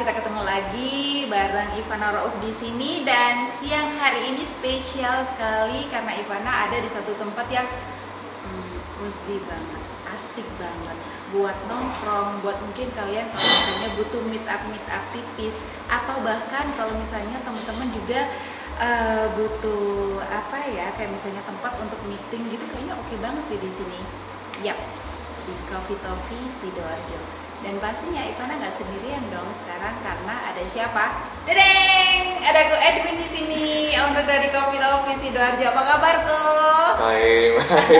kita 0.00 0.16
ketemu 0.16 0.42
lagi 0.48 1.28
bareng 1.28 1.76
Ivana 1.76 2.08
Rauf 2.16 2.32
di 2.40 2.48
sini 2.56 3.04
dan 3.04 3.44
siang 3.60 4.00
hari 4.00 4.32
ini 4.32 4.48
spesial 4.48 5.20
sekali 5.28 5.92
karena 5.92 6.16
Ivana 6.16 6.64
ada 6.64 6.80
di 6.80 6.88
satu 6.88 7.12
tempat 7.20 7.44
yang 7.52 7.68
hmm, 7.68 8.80
cozy 8.96 9.36
banget, 9.44 9.84
asik 10.16 10.48
banget 10.56 10.96
buat 11.36 11.52
nongkrong, 11.68 12.40
buat 12.40 12.56
mungkin 12.64 12.88
kalian 12.96 13.28
kalau 13.28 13.44
misalnya 13.44 13.88
butuh 14.00 14.22
meet 14.24 14.46
up 14.48 14.64
meet 14.72 14.86
up 14.88 15.04
tipis 15.12 15.60
atau 15.84 16.16
bahkan 16.24 16.72
kalau 16.80 16.96
misalnya 16.96 17.36
teman-teman 17.44 17.92
juga 17.92 18.32
uh, 18.80 19.28
butuh 19.36 20.24
apa 20.32 20.64
ya 20.64 20.96
kayak 20.96 21.12
misalnya 21.12 21.44
tempat 21.44 21.76
untuk 21.76 22.00
meeting 22.08 22.48
gitu 22.48 22.64
kayaknya 22.72 22.96
oke 22.96 23.14
banget 23.20 23.44
sih 23.52 23.58
di 23.60 23.68
sini. 23.68 24.00
Yaps, 24.64 25.44
di 25.44 25.52
Coffee 25.68 26.00
Toffee 26.00 26.48
Sidoarjo. 26.56 27.49
Dan 27.60 27.76
pastinya 27.76 28.24
Ivana 28.24 28.56
nggak 28.56 28.72
sendirian 28.72 29.28
dong 29.28 29.52
sekarang 29.52 30.00
karena 30.00 30.34
ada 30.48 30.62
siapa? 30.64 31.04
Dedeng! 31.44 32.40
Ada 32.40 32.58
aku 32.66 32.76
Edwin 32.80 33.16
di 33.20 33.28
sini, 33.28 33.92
owner 34.00 34.24
dari 34.24 34.48
Coffee 34.48 34.80
Office 34.80 35.20
Sidoarjo. 35.20 35.64
Apa 35.68 35.82
kabar? 35.84 36.16
Baik, 37.00 37.56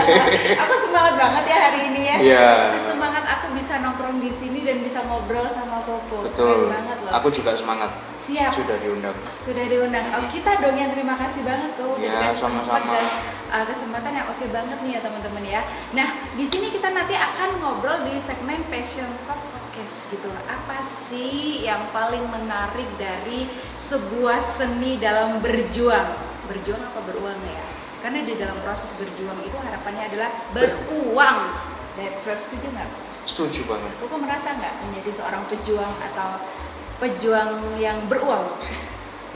aku 0.64 0.74
semangat 0.84 1.14
banget 1.16 1.44
ya 1.48 1.56
hari 1.56 1.80
ini 1.88 2.02
ya. 2.04 2.16
Iya. 2.20 2.48
Semangat 2.84 2.99
aku 3.40 3.56
bisa 3.56 3.80
nongkrong 3.80 4.20
di 4.20 4.28
sini 4.30 4.60
dan 4.60 4.84
bisa 4.84 5.00
ngobrol 5.08 5.48
sama 5.48 5.80
Koko. 5.80 6.28
Betul. 6.28 6.68
Keren 6.68 6.76
banget 6.76 6.98
loh. 7.00 7.10
Aku 7.16 7.28
juga 7.32 7.56
semangat. 7.56 7.90
Siap. 8.20 8.52
Sudah 8.52 8.76
diundang. 8.76 9.16
Sudah 9.40 9.64
diundang. 9.64 10.04
Oh, 10.12 10.28
kita 10.28 10.60
dong 10.60 10.76
yang 10.76 10.92
terima 10.92 11.16
kasih 11.16 11.40
banget 11.40 11.72
kok 11.74 11.88
udah 11.88 12.04
Ya, 12.04 12.12
dikasih 12.30 12.40
sama-sama. 12.44 12.92
dan 12.92 13.06
uh, 13.48 13.64
kesempatan 13.64 14.12
yang 14.12 14.26
oke 14.28 14.44
banget 14.52 14.78
nih 14.84 14.92
ya 14.92 15.00
teman-teman 15.00 15.44
ya. 15.48 15.60
Nah, 15.96 16.08
di 16.36 16.44
sini 16.44 16.68
kita 16.68 16.92
nanti 16.92 17.16
akan 17.16 17.48
ngobrol 17.58 18.04
di 18.04 18.20
segmen 18.20 18.60
Passion 18.68 19.08
Talk 19.24 19.40
Podcast 19.40 19.96
gitu. 20.12 20.28
Apa 20.44 20.84
sih 20.84 21.64
yang 21.64 21.88
paling 21.90 22.28
menarik 22.28 22.86
dari 23.00 23.48
sebuah 23.80 24.44
seni 24.44 25.00
dalam 25.00 25.40
berjuang? 25.40 26.12
Berjuang 26.44 26.82
apa 26.92 27.00
beruang 27.08 27.40
ya? 27.48 27.64
Karena 28.00 28.20
di 28.22 28.36
dalam 28.36 28.60
proses 28.60 28.92
berjuang 28.96 29.40
itu 29.42 29.56
harapannya 29.56 30.12
adalah 30.12 30.30
beruang. 30.52 31.38
That's 31.98 32.22
right, 32.24 32.38
setuju 32.38 32.70
nggak? 32.70 32.88
Setuju 33.30 33.62
banget. 33.70 33.94
Koko 34.02 34.18
merasa 34.18 34.58
nggak 34.58 34.74
menjadi 34.82 35.10
seorang 35.22 35.46
pejuang 35.46 35.94
atau 36.02 36.42
pejuang 36.98 37.78
yang 37.78 38.10
beruang? 38.10 38.58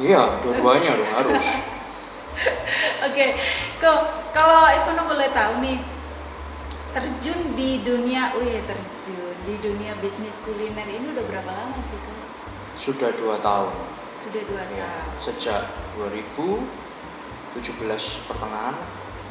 Iya, 0.02 0.42
dua-duanya 0.42 0.98
dong 0.98 1.12
harus. 1.14 1.46
Oke, 3.06 3.38
kok 3.78 3.98
kalau 4.34 4.66
Ivana 4.66 5.06
boleh 5.06 5.30
tahu 5.30 5.62
nih 5.62 5.78
terjun 6.90 7.54
di 7.54 7.86
dunia, 7.86 8.34
wih 8.34 8.58
terjun 8.66 9.36
di 9.46 9.54
dunia 9.62 9.94
bisnis 10.02 10.42
kuliner 10.42 10.90
ini 10.90 11.14
udah 11.14 11.24
berapa 11.30 11.46
lama 11.46 11.78
sih 11.78 11.94
kok? 11.94 12.18
Sudah 12.74 13.14
dua 13.14 13.38
tahun. 13.38 13.70
Sudah 14.18 14.42
dua 14.50 14.66
Ya, 14.74 14.90
tahun. 14.90 15.22
sejak 15.22 15.62
2017 15.94 16.66
pertengahan. 18.26 18.74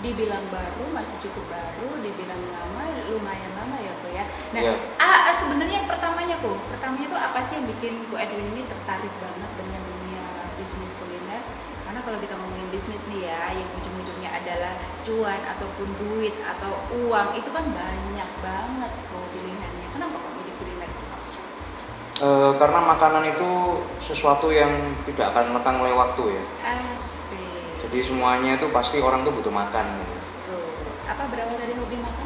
Dibilang 0.04 0.44
baru, 0.52 0.84
masih 0.92 1.16
cukup 1.24 1.48
baru. 1.48 2.04
Dibilang 2.04 2.44
lama, 2.52 2.84
lumayan 3.08 3.56
lama 3.56 3.80
ya 3.80 3.94
kok 4.04 4.12
ya. 4.12 4.26
Nah, 4.52 4.62
Iya. 4.62 4.76
ah, 5.00 5.32
sebenarnya 5.32 5.88
pertamanya 5.88 6.36
kok, 6.44 6.60
pertamanya 6.68 7.08
tuh 7.08 7.22
apa 7.24 7.40
sih 7.40 7.56
yang 7.56 7.72
bikin 7.72 8.04
Ko 8.12 8.20
Edwin 8.20 8.52
ini 8.52 8.68
tertarik 8.68 9.14
banget 9.24 9.52
dengan 9.56 9.80
dunia 9.80 10.24
bisnis 10.60 10.92
kuliner? 11.00 11.40
Karena 11.88 12.00
kalau 12.04 12.20
kita 12.20 12.36
ngomongin 12.36 12.68
bisnis 12.68 13.08
nih 13.08 13.32
ya, 13.32 13.56
yang 13.56 13.70
ujung-ujungnya 13.80 14.30
adalah 14.44 14.74
cuan 15.08 15.40
ataupun 15.40 15.88
duit 15.96 16.36
atau 16.44 16.84
uang 17.00 17.40
itu 17.40 17.50
kan 17.54 17.66
banyak 17.72 18.30
banget 18.44 18.92
kok 19.08 19.26
pilihannya. 19.32 19.88
Kenapa 19.94 20.16
kok 20.20 20.34
milih 20.36 20.54
kuliner? 20.60 20.90
Eh, 22.24 22.52
karena 22.60 22.80
makanan 22.92 23.24
itu 23.26 23.52
sesuatu 24.04 24.52
yang 24.52 24.96
tidak 25.08 25.32
akan 25.32 25.56
lekang 25.56 25.80
oleh 25.80 25.94
waktu 25.96 26.24
ya. 26.36 26.44
Asik. 26.62 27.13
Jadi 27.94 28.10
semuanya 28.10 28.58
itu 28.58 28.66
pasti 28.74 28.98
orang 28.98 29.22
tuh 29.22 29.30
butuh 29.38 29.54
makan. 29.54 29.86
Tuh. 30.50 30.66
Apa 31.06 31.30
berawal 31.30 31.54
dari 31.62 31.78
hobi 31.78 32.02
makan? 32.02 32.26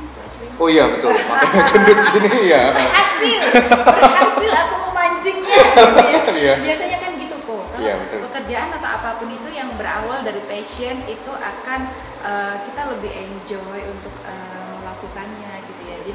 Oh 0.56 0.72
iya 0.72 0.88
betul, 0.88 1.12
makanya 1.12 1.60
gendut 1.76 2.00
gini 2.16 2.48
ya. 2.48 2.72
berhasil 2.72 3.40
berhasil 3.84 4.52
aku 4.64 4.76
memancingnya 4.88 5.60
gitu 6.08 6.34
ya. 6.48 6.56
Biasanya 6.56 6.98
kan 7.04 7.12
gitu 7.20 7.36
kok 7.36 7.64
kalau 7.68 7.84
Iya, 7.84 7.94
betul. 8.00 8.20
pekerjaan 8.32 8.70
atau 8.80 8.90
apa 8.90 9.10
pun 9.20 9.28
itu 9.28 9.50
yang 9.52 9.76
berawal 9.76 10.24
dari 10.24 10.40
passion 10.48 11.04
itu 11.04 11.32
akan 11.36 11.80
eh, 12.24 12.56
kita 12.64 12.82
lebih 12.96 13.12
enjoy 13.12 13.80
untuk 13.92 14.16
eh, 14.24 14.72
melakukannya 14.80 15.52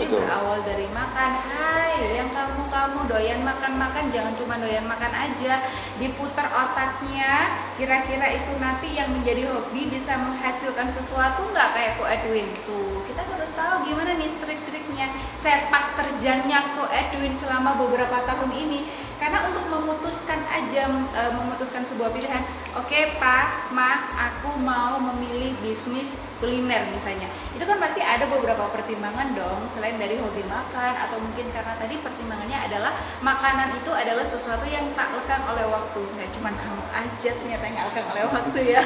jadi 0.03 0.11
Betul. 0.11 0.27
berawal 0.27 0.59
dari 0.67 0.87
makan 0.91 1.31
hai 1.47 1.95
yang 2.19 2.35
kamu 2.35 2.67
kamu 2.67 2.99
doyan 3.07 3.41
makan 3.47 3.73
makan 3.79 4.05
jangan 4.11 4.35
cuma 4.35 4.59
doyan 4.59 4.83
makan 4.83 5.15
aja. 5.15 5.63
Diputar 6.03 6.51
otaknya 6.51 7.55
kira-kira 7.79 8.27
itu 8.35 8.53
nanti 8.59 8.99
yang 8.99 9.15
menjadi 9.15 9.47
hobi 9.47 9.87
bisa 9.87 10.19
menghasilkan 10.19 10.91
sesuatu 10.91 11.47
nggak 11.55 11.69
kayak 11.79 11.93
Ko 12.03 12.05
Edwin? 12.11 12.51
Tuh 12.67 13.07
kita 13.07 13.23
harus 13.23 13.55
tahu 13.55 13.87
gimana 13.87 14.19
nih 14.19 14.35
trik-triknya 14.43 15.07
sepak 15.39 15.95
terjangnya 15.95 16.75
Ko 16.75 16.91
Edwin 16.91 17.39
selama 17.39 17.79
beberapa 17.79 18.27
tahun 18.27 18.51
ini 18.51 18.91
karena 19.23 19.39
untuk 19.47 19.63
memutuskan 19.71 20.43
aja 20.51 20.91
e, 20.91 21.23
memutuskan 21.31 21.87
sebuah 21.87 22.11
pilihan 22.11 22.43
oke 22.75 22.99
Pak 23.23 23.71
Ma 23.71 24.11
aku 24.19 24.59
mau 24.59 24.99
memilih 24.99 25.55
bisnis 25.63 26.11
kuliner 26.43 26.91
misalnya. 26.91 27.31
Itu 27.55 27.63
kan 27.63 27.79
pasti 27.79 28.03
ada 28.03 28.27
beberapa 28.27 28.67
pertimbangan 28.75 29.31
dong 29.39 29.71
selain 29.71 29.95
dari 29.95 30.19
hobi 30.19 30.43
makan 30.43 31.07
atau 31.07 31.23
mungkin 31.23 31.55
karena 31.55 31.79
tadi 31.79 32.03
pertimbangannya 32.03 32.59
adalah 32.67 32.99
makanan 33.23 33.79
itu 33.79 33.95
adalah 33.95 34.27
sesuatu 34.27 34.67
yang 34.67 34.91
tak 34.99 35.15
lekang 35.15 35.47
oleh 35.47 35.71
waktu. 35.71 36.03
Nggak 36.19 36.35
cuma 36.35 36.51
kamu 36.51 36.83
aja 36.91 37.31
ternyata 37.31 37.65
nggak 37.71 37.87
lekang 37.95 38.07
oleh 38.11 38.25
waktu 38.27 38.59
ya. 38.75 38.83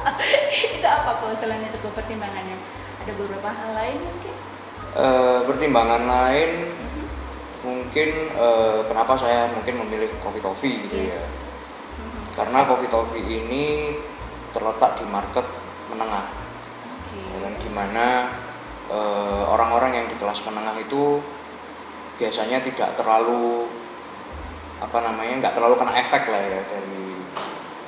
Itu 0.80 0.86
apa 0.88 1.20
kok 1.20 1.36
selain 1.36 1.68
itu 1.68 1.76
pertimbangannya? 1.92 2.56
Ada 3.04 3.12
beberapa 3.12 3.48
hal 3.52 3.70
lain 3.76 3.98
mungkin? 4.00 4.34
Eh, 4.90 5.38
pertimbangan 5.44 6.02
lain 6.08 6.50
mungkin 7.60 8.08
eh, 8.32 8.80
kenapa 8.88 9.12
saya 9.16 9.52
mungkin 9.52 9.84
memilih 9.86 10.10
Coffee 10.24 10.42
Toffee 10.44 10.76
gitu 10.88 10.96
ya. 11.08 11.14
Mhm. 11.14 12.22
Karena 12.36 12.58
Coffee 12.64 12.90
Toffee 12.90 13.24
ini 13.24 13.94
terletak 14.50 14.98
di 14.98 15.04
market 15.06 15.46
menengah. 15.90 16.26
Oke. 17.10 17.18
ya 17.18 17.38
kan, 17.42 17.54
di 17.58 17.70
mana 17.70 18.06
eh, 18.90 19.42
orang-orang 19.46 20.02
yang 20.02 20.06
di 20.10 20.16
kelas 20.18 20.42
menengah 20.46 20.76
itu 20.80 21.22
biasanya 22.20 22.60
tidak 22.60 23.00
terlalu 23.00 23.64
apa 24.80 24.98
namanya 25.00 25.44
nggak 25.44 25.54
terlalu 25.56 25.76
kena 25.76 25.92
efek 26.00 26.28
lah 26.28 26.40
ya 26.40 26.60
dari 26.68 27.00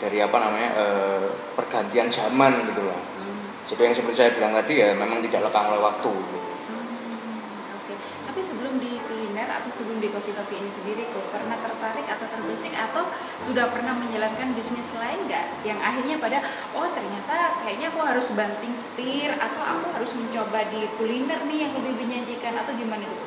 dari 0.02 0.18
apa 0.18 0.36
namanya 0.36 0.70
eh, 0.76 1.26
pergantian 1.56 2.08
zaman 2.12 2.68
gitu 2.72 2.82
lah. 2.84 3.00
Hmm. 3.16 3.44
Jadi 3.70 3.80
yang 3.86 3.94
seperti 3.94 4.16
saya 4.18 4.30
bilang 4.34 4.52
tadi 4.56 4.82
ya 4.82 4.92
memang 4.92 5.22
tidak 5.24 5.48
lekang 5.48 5.72
oleh 5.72 5.80
waktu. 5.80 6.10
Gitu. 6.10 6.38
Hmm, 6.68 7.78
Oke, 7.80 7.94
tapi 8.26 8.40
sebelum 8.42 8.82
di 8.82 8.98
kuliner 9.06 9.41
atau 9.60 9.68
sebelum 9.68 10.00
di 10.00 10.08
coffee 10.08 10.32
coffee 10.32 10.56
ini 10.56 10.70
sendiri, 10.72 11.02
kok 11.10 11.28
pernah 11.28 11.58
tertarik 11.58 12.06
atau 12.08 12.24
terbesit 12.24 12.72
atau 12.72 13.10
sudah 13.36 13.68
pernah 13.68 13.92
menjalankan 13.92 14.56
bisnis 14.56 14.88
lain 14.96 15.28
nggak? 15.28 15.66
Yang 15.66 15.78
akhirnya 15.82 16.16
pada, 16.16 16.38
oh 16.72 16.88
ternyata 16.96 17.60
kayaknya 17.60 17.92
aku 17.92 18.00
harus 18.00 18.26
banting 18.32 18.72
setir 18.72 19.36
atau 19.36 19.60
aku 19.60 19.86
harus 19.92 20.10
mencoba 20.14 20.66
di 20.70 20.88
kuliner 20.96 21.44
nih 21.44 21.58
yang 21.68 21.72
lebih 21.76 21.94
menjanjikan 22.00 22.54
atau 22.56 22.72
gimana 22.72 23.04
itu? 23.04 23.26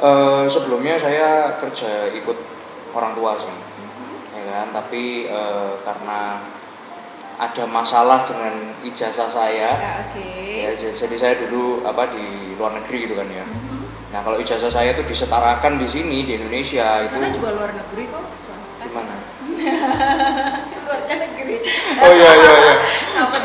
Eh, 0.00 0.44
sebelumnya 0.46 0.96
saya 0.96 1.58
kerja 1.58 2.08
ikut 2.14 2.38
orang 2.94 3.12
tua 3.12 3.36
sih, 3.36 3.56
ya 4.32 4.42
kan. 4.48 4.66
Tapi 4.72 5.26
eh, 5.26 5.72
karena 5.82 6.40
ada 7.40 7.64
masalah 7.64 8.28
dengan 8.28 8.52
ijazah 8.84 9.28
saya, 9.28 9.70
Ya, 9.80 9.92
oke. 10.04 10.28
ya, 10.60 10.70
j- 10.76 10.92
jadi 10.92 11.16
saya 11.16 11.34
dulu 11.40 11.80
apa 11.82 12.12
di 12.12 12.52
luar 12.56 12.76
negeri 12.76 13.08
gitu 13.08 13.16
kan 13.16 13.28
ya. 13.32 13.44
Mhm. 13.44 13.69
Nah 14.10 14.20
kalau 14.26 14.36
ijazah 14.36 14.66
saya 14.66 14.90
itu 14.90 15.06
disetarakan 15.06 15.78
di 15.78 15.86
sini 15.86 16.26
di 16.26 16.34
Indonesia 16.34 17.06
itu 17.06 17.14
Karena 17.14 17.30
juga 17.30 17.48
luar 17.54 17.70
negeri 17.70 18.10
kok, 18.10 18.24
swasta. 18.42 18.82
gimana? 18.82 19.14
luar 20.86 21.00
negeri. 21.06 21.54
Oh 22.02 22.10
iya 22.10 22.30
iya 22.34 22.52
iya. 22.58 22.74
Apa? 23.22 23.36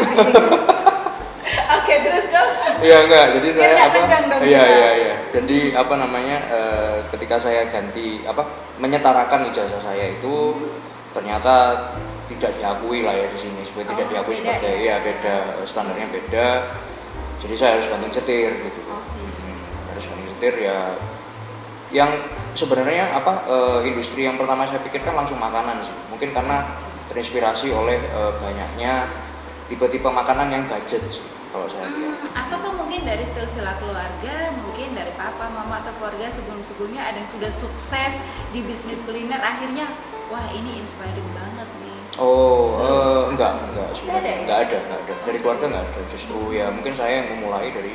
Oke, 1.78 1.94
terus 2.02 2.26
kok. 2.34 2.48
Iya 2.82 2.98
enggak, 3.06 3.26
jadi 3.38 3.48
saya 3.54 3.70
nggak 3.70 3.90
apa? 3.94 4.18
dong 4.26 4.42
Iya 4.42 4.62
iya 4.66 4.90
iya. 4.98 5.16
Jadi 5.30 5.58
apa 5.78 5.94
namanya? 5.96 6.38
eh, 6.50 6.98
ketika 7.14 7.38
saya 7.38 7.70
ganti 7.70 8.26
apa 8.26 8.42
menyetarakan 8.82 9.46
ijazah 9.54 9.82
saya 9.82 10.18
itu 10.18 10.66
ternyata 11.14 11.78
tidak 12.26 12.58
diakui 12.58 13.06
lah 13.06 13.14
ya 13.14 13.30
di 13.30 13.38
sini, 13.38 13.62
tidak 13.62 14.10
Oh, 14.10 14.12
diakui 14.12 14.34
beda 14.34 14.42
sebagai 14.58 14.76
ya? 14.82 14.98
ya 14.98 15.06
beda 15.06 15.36
standarnya 15.70 16.08
beda. 16.10 16.48
Jadi 17.38 17.54
saya 17.54 17.78
harus 17.78 17.86
banting 17.86 18.14
setir 18.18 18.50
gitu. 18.66 18.82
Hmm, 18.82 19.32
setir 20.36 20.56
ya. 20.60 21.00
Yang 21.94 22.28
sebenarnya 22.54 23.16
apa 23.16 23.48
eh, 23.48 23.80
industri 23.88 24.28
yang 24.28 24.36
pertama 24.36 24.68
saya 24.68 24.84
pikirkan 24.84 25.16
langsung 25.16 25.40
makanan 25.40 25.80
sih. 25.82 25.96
Mungkin 26.12 26.36
karena 26.36 26.76
terinspirasi 27.08 27.72
oleh 27.72 27.98
eh, 28.02 28.32
banyaknya 28.38 29.08
tipe-tipe 29.66 30.06
makanan 30.06 30.52
yang 30.52 30.64
budget 30.68 31.02
sih. 31.10 31.24
kalau 31.50 31.72
saya 31.72 31.88
lihat 31.88 32.20
atau 32.36 32.58
kan 32.60 32.74
mungkin 32.76 33.08
dari 33.08 33.24
silsilah 33.32 33.80
keluarga 33.80 34.52
mungkin 34.60 34.92
dari 34.92 35.08
papa 35.16 35.48
mama 35.48 35.80
atau 35.80 35.96
keluarga 35.96 36.28
sebelum 36.28 36.60
sebelumnya 36.60 37.08
ada 37.08 37.24
yang 37.24 37.32
sudah 37.32 37.48
sukses 37.48 38.12
di 38.52 38.60
bisnis 38.60 39.00
kuliner 39.08 39.40
akhirnya 39.40 39.88
wah 40.28 40.52
ini 40.52 40.84
inspiring 40.84 41.30
banget 41.32 41.70
nih 41.80 41.96
Oh, 42.20 42.76
eh, 42.80 43.22
enggak, 43.32 43.56
enggak 43.72 43.88
Nggak 43.88 43.96
sebenarnya 43.96 44.32
ya? 44.32 44.40
enggak 44.44 44.60
ada, 44.68 44.78
enggak 44.84 45.00
ada. 45.00 45.14
Dari 45.24 45.38
keluarga 45.40 45.66
enggak 45.68 45.84
ada. 45.88 46.02
Justru 46.12 46.40
ya 46.52 46.66
mungkin 46.72 46.94
saya 46.96 47.14
yang 47.24 47.28
memulai 47.36 47.68
dari 47.72 47.94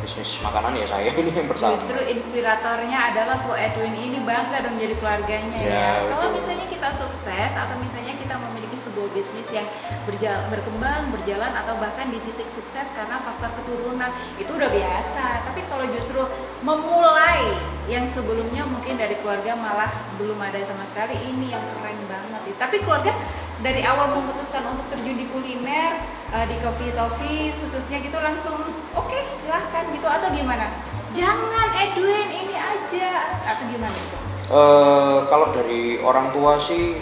bisnis 0.00 0.40
makanan 0.40 0.76
ya 0.80 0.86
saya 0.88 1.10
ini 1.20 1.30
yang 1.30 1.48
pertama. 1.48 1.76
Justru 1.76 2.00
inspiratornya 2.08 2.98
adalah 3.12 3.44
Bu 3.44 3.52
Edwin 3.54 3.94
ini 3.94 4.18
bangga 4.24 4.64
dong 4.64 4.76
jadi 4.80 4.94
keluarganya 4.96 5.58
ya. 5.60 5.70
Ya, 5.70 5.90
Kalau 6.08 6.32
misalnya 6.32 6.66
kita 6.66 6.88
sukses 6.96 7.52
atau 7.52 7.76
misalnya 7.78 8.16
kita 8.16 8.34
memiliki 8.40 8.76
sebuah 8.80 9.08
bisnis 9.12 9.48
yang 9.52 9.68
berjalan, 10.08 10.48
berkembang, 10.48 11.12
berjalan 11.12 11.52
atau 11.52 11.74
bahkan 11.76 12.08
di 12.08 12.18
titik 12.24 12.48
sukses 12.48 12.88
karena 12.96 13.20
faktor 13.20 13.52
keturunan 13.60 14.10
itu 14.40 14.50
udah 14.50 14.70
biasa. 14.72 15.46
Tapi 15.46 15.60
kalau 15.68 15.86
justru 15.92 16.22
memulai 16.64 17.56
yang 17.86 18.08
sebelumnya 18.08 18.64
mungkin 18.64 18.96
dari 18.96 19.18
keluarga 19.20 19.52
malah 19.56 19.90
belum 20.16 20.38
ada 20.40 20.60
sama 20.64 20.82
sekali 20.88 21.16
ini 21.28 21.52
yang 21.52 21.62
keren 21.76 22.00
banget. 22.08 22.40
Tapi 22.56 22.80
keluarga 22.82 23.12
dari 23.60 23.84
awal 23.84 24.16
memutuskan 24.16 24.64
untuk 24.72 24.88
terjun 24.88 25.16
di 25.20 25.26
kuliner 25.28 26.19
eh, 26.34 26.44
di 26.48 26.56
Coffee 26.62 26.92
Toffee 26.94 27.54
khususnya 27.62 27.98
gitu 28.02 28.18
langsung 28.18 28.58
oke 28.94 29.18
silahkan 29.36 29.90
gitu 29.90 30.06
atau 30.06 30.28
gimana 30.30 30.82
jangan 31.10 31.68
Edwin 31.74 32.28
ini 32.30 32.56
aja 32.56 33.38
atau 33.46 33.64
gimana 33.66 33.94
gitu 33.94 34.30
Eh, 34.50 35.18
kalau 35.30 35.54
dari 35.54 36.02
orang 36.02 36.34
tua 36.34 36.58
sih 36.58 36.98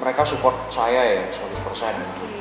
mereka 0.00 0.24
support 0.24 0.56
saya 0.72 1.04
ya 1.04 1.22
100%. 1.28 2.00
oke 2.00 2.32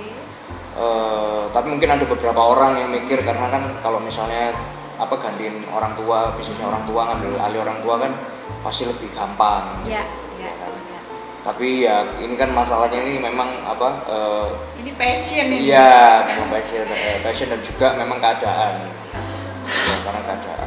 Eh, 0.76 1.44
tapi 1.56 1.72
mungkin 1.72 1.88
ada 1.88 2.04
beberapa 2.04 2.36
orang 2.40 2.80
yang 2.80 2.92
mikir 2.92 3.24
karena 3.24 3.48
kan 3.48 3.64
kalau 3.80 3.96
misalnya 4.00 4.52
apa 5.00 5.16
gantiin 5.20 5.64
orang 5.72 5.96
tua, 5.96 6.36
bisnisnya 6.36 6.68
orang 6.68 6.84
tua 6.84 7.12
ngambil 7.12 7.32
alih 7.40 7.60
orang 7.64 7.80
tua 7.80 7.96
kan 7.96 8.12
pasti 8.60 8.84
lebih 8.88 9.08
gampang. 9.16 9.84
ya 9.88 10.04
ya, 10.36 10.52
kan. 10.60 10.72
Tapi 11.46 11.86
ya 11.86 12.02
ini 12.18 12.34
kan 12.34 12.50
masalahnya 12.50 13.06
ini 13.06 13.22
memang 13.22 13.46
apa 13.62 13.90
eh, 14.10 14.48
ini 14.82 14.92
passion 14.98 15.46
ini 15.46 15.70
Iya, 15.70 16.26
memang 16.26 16.50
passion, 16.50 16.90
eh, 16.90 17.22
passion 17.22 17.48
dan 17.48 17.62
juga 17.62 17.94
memang 17.94 18.18
keadaan. 18.18 18.90
Ya, 19.66 19.96
karena 20.02 20.22
keadaan. 20.26 20.62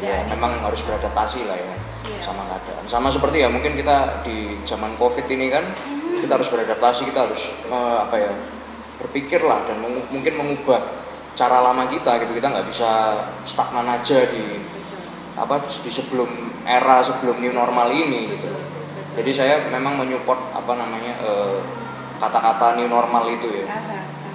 Ya, 0.00 0.16
memang 0.24 0.60
harus 0.60 0.80
beradaptasi 0.80 1.44
lah 1.44 1.56
ya 1.56 1.76
Siap. 2.00 2.20
sama 2.24 2.48
keadaan. 2.48 2.84
Sama 2.84 3.08
seperti 3.08 3.40
ya 3.40 3.48
mungkin 3.48 3.76
kita 3.76 4.24
di 4.24 4.56
zaman 4.64 4.96
covid 4.96 5.28
ini 5.28 5.48
kan 5.48 5.64
Mhm. 5.76 6.24
kita 6.24 6.40
harus 6.40 6.48
beradaptasi, 6.48 7.04
kita 7.04 7.28
harus 7.28 7.42
eh, 7.68 7.96
apa 8.00 8.16
ya 8.16 8.32
berpikir 8.96 9.44
lah 9.44 9.60
dan 9.68 9.76
mengu- 9.76 10.08
mungkin 10.08 10.34
mengubah 10.34 10.80
cara 11.36 11.60
lama 11.60 11.84
kita 11.84 12.16
gitu. 12.24 12.32
Kita 12.32 12.48
nggak 12.48 12.68
bisa 12.68 12.90
stagnan 13.44 13.92
aja 13.92 14.24
di 14.24 14.40
betul 14.40 15.04
apa 15.36 15.54
di 15.60 15.90
sebelum 15.92 16.30
era 16.64 17.04
sebelum 17.04 17.44
new 17.44 17.52
normal 17.52 17.92
ini. 17.92 18.32
gitu. 18.32 18.48
betul 18.48 18.56
betul 18.56 18.72
Jadi 19.14 19.30
saya 19.30 19.70
memang 19.70 19.94
menyupport 20.02 20.50
apa 20.52 20.72
namanya 20.74 21.14
eh, 21.22 21.58
kata-kata 22.18 22.78
new 22.78 22.88
normal 22.90 23.26
itu 23.30 23.50
ya 23.50 23.66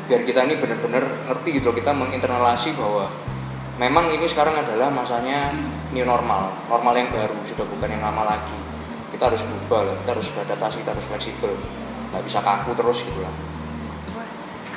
biar 0.10 0.26
kita 0.26 0.42
ini 0.50 0.58
benar-benar 0.58 1.06
ngerti 1.30 1.62
gitu 1.62 1.70
loh 1.70 1.78
kita 1.78 1.94
menginternalisasi 1.94 2.74
bahwa 2.74 3.06
memang 3.78 4.10
ini 4.10 4.26
sekarang 4.26 4.58
adalah 4.58 4.90
masanya 4.90 5.54
new 5.94 6.02
normal 6.02 6.50
normal 6.66 6.94
yang 6.98 7.14
baru 7.14 7.38
sudah 7.46 7.62
bukan 7.70 7.94
yang 7.94 8.02
lama 8.02 8.26
lagi 8.26 8.58
kita 9.14 9.30
harus 9.30 9.46
berubah 9.46 9.86
lah 9.86 9.96
kita 10.02 10.10
harus 10.18 10.28
beradaptasi 10.34 10.76
kita 10.82 10.92
harus 10.98 11.06
fleksibel 11.06 11.54
nggak 12.10 12.24
bisa 12.26 12.42
kaku 12.42 12.74
terus 12.74 13.06
gitu 13.06 13.22
lah 13.22 13.30
Wah, 14.18 14.26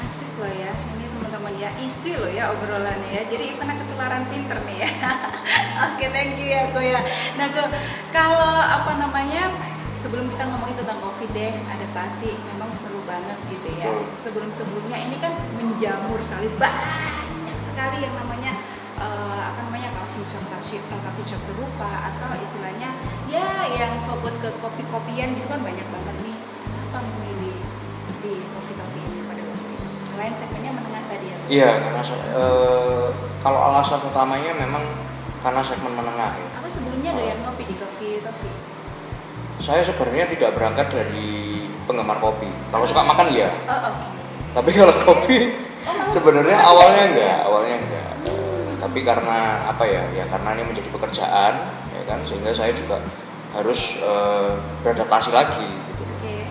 asik 0.05 0.29
loh 0.37 0.53
ya. 0.53 0.69
Ini 0.69 1.09
teman-teman 1.09 1.53
ya, 1.57 1.71
isi 1.81 2.13
loh 2.13 2.29
ya 2.29 2.53
obrolannya 2.53 3.09
ya. 3.09 3.25
Jadi 3.25 3.57
pernah 3.57 3.81
ketularan 3.81 4.29
pinter 4.29 4.61
nih 4.69 4.85
ya. 4.85 4.91
Oke, 5.89 6.13
thank 6.13 6.37
you 6.37 6.53
ya 6.53 6.69
Ko 6.77 6.81
ya. 6.85 7.01
Nah, 7.41 7.49
Ko, 7.49 7.65
kalau 8.13 8.61
apa 8.61 9.01
namanya 9.01 9.49
sebelum 10.03 10.27
kita 10.35 10.43
ngomongin 10.51 10.77
tentang 10.83 10.99
covid 10.99 11.31
deh, 11.31 11.55
adaptasi 11.63 12.35
memang 12.51 12.75
perlu 12.83 13.07
banget 13.07 13.39
gitu 13.47 13.69
ya. 13.79 13.87
Betul. 13.87 14.03
Sebelum-sebelumnya 14.27 14.99
ini 14.99 15.17
kan 15.23 15.33
menjamur 15.55 16.19
sekali 16.19 16.51
banyak 16.59 17.59
sekali 17.63 18.03
yang 18.03 18.15
namanya 18.19 18.53
eh, 18.99 19.41
apa 19.47 19.61
namanya 19.71 19.95
coffee 19.95 20.27
shop 20.27 20.43
coffee, 20.51 20.83
coffee 20.83 21.27
shop 21.31 21.43
serupa 21.47 22.11
atau 22.11 22.35
istilahnya 22.43 22.91
ya 23.31 23.71
yang 23.71 24.03
fokus 24.11 24.43
ke 24.43 24.51
kopi-kopian 24.59 25.39
gitu 25.39 25.47
kan 25.47 25.63
banyak 25.63 25.87
banget 25.87 26.17
nih. 26.27 26.37
Kenapa 26.67 26.99
memilih 27.07 27.57
di 28.27 28.33
coffee 28.59 28.77
coffee 28.77 29.03
ini 29.07 29.21
pada 29.31 29.43
waktu 29.47 29.69
itu? 29.71 29.87
Selain 30.03 30.35
segmennya 30.35 30.73
menengah 30.75 31.03
tadi 31.07 31.27
ya. 31.31 31.39
iya 31.47 31.71
karena 31.79 32.03
eh, 32.03 33.07
kalau 33.39 33.61
alasan 33.71 34.03
utamanya 34.03 34.51
memang 34.59 34.83
karena 35.43 35.59
segmen 35.59 35.95
menengah 35.99 36.39
ya 36.39 36.49
Aku 36.63 36.69
sebelumnya 36.71 37.11
doyan 37.19 37.39
ngopi 37.47 37.71
di 37.71 37.75
coffee 37.79 38.19
coffee. 38.19 38.72
Saya 39.63 39.81
sebenarnya 39.87 40.27
tidak 40.27 40.59
berangkat 40.59 40.91
dari 40.91 41.55
penggemar 41.87 42.19
kopi. 42.19 42.51
Kalau 42.75 42.83
suka 42.83 43.07
makan 43.07 43.31
iya. 43.31 43.49
Oh 43.65 43.79
oke. 43.79 44.03
tapi 44.53 44.71
kalau 44.75 44.95
kopi 45.07 45.39
Oh, 45.83 46.07
sebenarnya 46.07 46.63
awalnya 46.63 47.03
enggak 47.11 47.27
ya? 47.27 47.37
awalnya 47.43 47.75
enggak. 47.75 48.11
Eh, 48.31 48.71
tapi 48.79 49.03
karena 49.03 49.67
apa 49.67 49.83
ya 49.83 50.07
ya 50.15 50.23
karena 50.31 50.55
ini 50.55 50.63
menjadi 50.63 50.89
pekerjaan 50.95 51.53
ya 51.91 52.03
kan 52.07 52.23
sehingga 52.23 52.55
saya 52.55 52.71
juga 52.71 53.03
harus 53.51 53.99
eh, 53.99 54.51
beradaptasi 54.87 55.35
lagi 55.35 55.67
gitu. 55.91 56.03
Oke. 56.07 56.47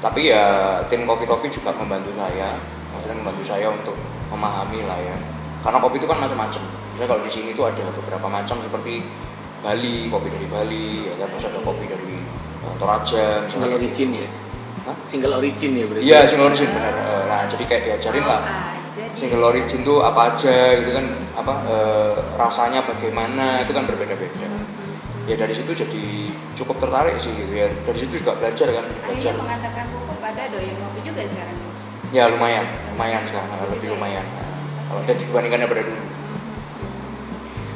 tapi 0.00 0.32
ya 0.32 0.80
tim 0.88 1.04
Coffee 1.04 1.28
Toffee 1.28 1.52
juga 1.52 1.76
membantu 1.76 2.08
saya. 2.16 2.56
Maksudnya 2.96 3.20
membantu 3.20 3.44
saya 3.44 3.68
untuk 3.68 3.96
memahami 4.32 4.80
lah 4.88 4.96
ya. 4.96 5.16
Karena 5.60 5.76
kopi 5.76 6.00
itu 6.00 6.08
kan 6.08 6.16
macam-macam. 6.16 6.62
Misalnya 6.96 7.08
kalau 7.12 7.22
di 7.28 7.32
sini 7.36 7.50
tuh 7.52 7.68
ada 7.68 7.84
beberapa 7.92 8.26
macam 8.32 8.56
seperti 8.64 9.04
Bali 9.62 10.10
kopi 10.10 10.28
dari 10.28 10.46
Bali 10.50 10.86
ya 11.06 11.14
kan? 11.22 11.26
Terus 11.32 11.44
ada 11.48 11.60
kopi 11.62 11.84
dari 11.86 12.14
eh, 12.62 12.74
Toraja 12.76 13.24
misalnya 13.40 13.48
Single 13.48 13.74
origin 13.78 14.08
ya? 14.12 14.28
Hah? 14.82 14.96
Single 15.06 15.34
origin 15.38 15.70
ya 15.78 15.84
berarti? 15.86 16.02
iya 16.02 16.18
single 16.26 16.46
origin 16.50 16.68
benar. 16.74 16.92
Eh, 16.92 17.22
nah 17.30 17.40
jadi 17.46 17.62
kayak 17.64 17.82
diajarin 17.86 18.24
lah 18.26 18.40
aja 18.42 19.02
di- 19.08 19.16
single 19.16 19.44
origin 19.46 19.80
tuh 19.82 19.98
apa 20.02 20.34
aja 20.34 20.54
gitu 20.82 20.90
kan? 20.90 21.06
Apa 21.38 21.52
eh, 21.70 22.14
rasanya 22.34 22.80
bagaimana 22.82 23.62
itu 23.62 23.70
kan 23.70 23.86
berbeda-beda. 23.86 24.48
Ya 25.22 25.38
dari 25.38 25.54
situ 25.54 25.70
jadi 25.70 26.02
cukup 26.58 26.82
tertarik 26.82 27.14
sih 27.16 27.30
gitu 27.30 27.54
ya. 27.54 27.70
Dari 27.86 27.98
situ 28.02 28.18
juga 28.18 28.34
belajar 28.34 28.66
kan 28.74 28.84
belajar. 28.90 29.30
Akhirnya 29.30 29.38
mengantarkan 29.38 29.84
buku 29.94 30.14
pada 30.18 30.42
doyan 30.50 30.74
ngopi 30.82 31.00
juga 31.06 31.22
sekarang. 31.24 31.58
ya 32.12 32.28
lumayan 32.28 32.66
lumayan 32.92 33.22
sekarang 33.24 33.48
lebih 33.72 33.94
lumayan. 33.96 34.26
Kalau 34.84 35.00
dan 35.08 35.16
dibandingkan 35.16 35.64
pada 35.64 35.82
dulu 35.86 36.02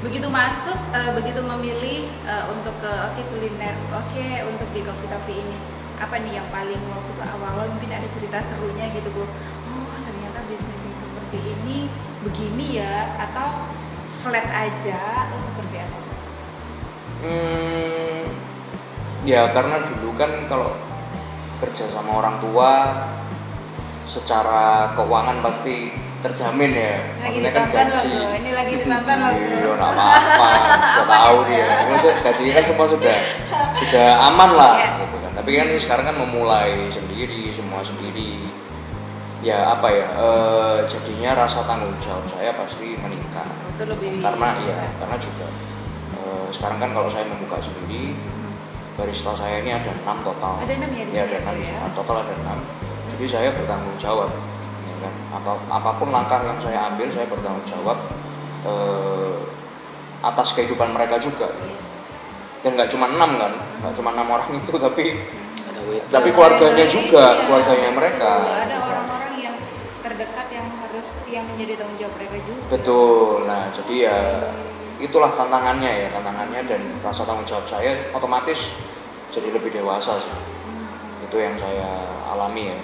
Begitu 0.06 0.31
masuk, 0.31 0.79
eh, 0.94 1.11
begitu 1.19 1.43
memilih 1.43 2.06
eh, 2.06 2.44
untuk 2.55 2.79
ke 2.79 2.93
oke 3.11 3.23
kuliner, 3.35 3.75
oke 3.91 4.26
untuk 4.47 4.69
di 4.70 4.81
coffee 4.87 5.11
coffee 5.11 5.43
ini. 5.43 5.58
Apa 5.99 6.23
nih 6.23 6.38
yang 6.38 6.47
paling 6.55 6.79
waktu 6.79 7.10
itu 7.10 7.22
awal-awal 7.27 7.67
mungkin 7.75 7.91
ada 7.91 8.06
cerita 8.15 8.39
serunya 8.39 8.86
gitu 8.94 9.10
bu. 9.10 9.27
Oh 9.27 9.98
ternyata 10.06 10.46
bisnis 10.46 10.79
yang 10.79 10.94
seperti 10.94 11.43
ini 11.43 11.91
begini 12.22 12.79
ya 12.79 13.19
atau 13.19 13.67
flat 14.22 14.46
aja 14.46 15.27
atau 15.27 15.39
seperti 15.43 15.77
apa? 15.82 15.98
Hmm, 17.27 18.22
ya 19.27 19.51
karena 19.51 19.82
dulu 19.91 20.15
kan 20.15 20.31
kalau 20.46 20.70
kerja 21.67 21.91
sama 21.91 22.22
orang 22.22 22.39
tua 22.39 22.70
secara 24.06 24.94
keuangan 24.94 25.43
pasti 25.43 26.06
terjamin 26.20 26.73
ya 26.73 26.94
Lagi 27.20 27.39
Maksudnya 27.39 27.51
kan 27.53 27.87
loh 27.87 27.96
gaji. 27.96 28.08
Bu, 28.08 28.35
ini 28.35 28.51
lagi 28.53 28.73
ditonton 28.77 29.17
loh. 29.20 29.32
Iya, 29.32 29.70
nggak 29.77 29.91
apa-apa, 29.93 30.49
udah 30.96 31.06
tahu 31.06 31.39
dia. 31.46 31.67
Maksudnya 31.87 32.15
gajinya 32.23 32.53
kan 32.53 32.65
semua 32.65 32.87
sudah 32.89 33.17
sudah 33.77 34.06
aman 34.27 34.51
lah, 34.53 34.73
Iya. 34.75 34.89
gitu 35.05 35.17
kan. 35.20 35.31
Tapi 35.37 35.51
kan 35.53 35.67
ini 35.69 35.79
sekarang 35.79 36.05
kan 36.05 36.17
memulai 36.17 36.73
sendiri, 36.89 37.43
semua 37.53 37.81
sendiri. 37.81 38.41
Ya 39.44 39.69
apa 39.69 39.87
ya, 39.89 40.06
eh, 40.08 40.77
jadinya 40.89 41.31
rasa 41.37 41.63
tanggung 41.63 41.93
jawab 42.01 42.25
saya 42.27 42.51
pasti 42.53 42.96
meningkat. 42.96 43.46
Itu 43.70 43.85
lebih 43.87 44.19
Karena 44.19 44.56
ya, 44.58 44.81
karena 44.96 45.17
juga 45.20 45.46
eh, 46.17 46.46
sekarang 46.51 46.79
kan 46.81 46.91
kalau 46.91 47.06
saya 47.06 47.29
membuka 47.29 47.61
sendiri, 47.61 48.17
barista 48.96 49.37
saya 49.37 49.61
ini 49.61 49.70
ada 49.70 49.93
enam 49.93 50.19
total. 50.25 50.56
Ada 50.65 50.73
enam 50.75 50.91
ya 50.91 51.05
di 51.05 51.13
Ya, 51.13 51.23
ada 51.23 51.37
ya, 51.37 51.41
enam 51.44 51.56
ya? 51.61 51.79
total 51.94 52.17
ada 52.25 52.32
enam. 52.35 52.58
Jadi 53.15 53.25
saya 53.29 53.49
bertanggung 53.53 53.96
jawab, 53.96 54.31
kan. 55.06 55.15
Apa, 55.39 55.51
apa 55.70 55.91
pun 55.96 56.10
langkah 56.10 56.43
yang 56.43 56.58
saya 56.58 56.91
ambil, 56.91 57.08
saya 57.15 57.27
bertanggung 57.31 57.67
jawab 57.67 57.98
eh, 58.67 59.34
atas 60.27 60.53
kehidupan 60.58 60.91
mereka 60.91 61.22
juga. 61.22 61.46
Yes. 61.70 61.86
Dan 62.67 62.75
nggak 62.75 62.91
cuma 62.91 63.06
enam 63.06 63.31
kan, 63.39 63.53
nggak 63.79 63.94
cuma 63.94 64.10
enam 64.10 64.27
orang 64.27 64.51
itu, 64.58 64.75
tapi 64.75 65.05
Ada 65.67 66.10
tapi 66.10 66.29
keluarganya 66.34 66.86
juga, 66.91 67.25
iya. 67.31 67.43
keluarganya 67.46 67.91
mereka. 67.94 68.31
Betul, 68.43 68.58
Ada 68.58 68.77
orang-orang 68.82 69.34
yang 69.39 69.56
terdekat 70.03 70.46
yang 70.51 70.67
harus 70.82 71.06
yang 71.31 71.44
menjadi 71.46 71.72
tanggung 71.79 71.98
jawab 72.03 72.15
mereka 72.19 72.36
juga. 72.43 72.63
Betul. 72.75 73.36
Nah, 73.46 73.63
jadi 73.70 73.94
ya 73.94 74.19
itulah 74.98 75.31
tantangannya 75.39 75.93
ya, 76.05 76.08
tantangannya 76.10 76.60
dan 76.67 76.81
rasa 77.06 77.22
tanggung 77.22 77.46
jawab 77.46 77.70
saya 77.70 78.10
otomatis 78.10 78.75
jadi 79.31 79.55
lebih 79.55 79.70
dewasa 79.70 80.19
sih. 80.19 80.34
Itu 81.22 81.39
yang 81.39 81.55
saya 81.58 81.86
alami 82.27 82.75
ya. 82.75 82.79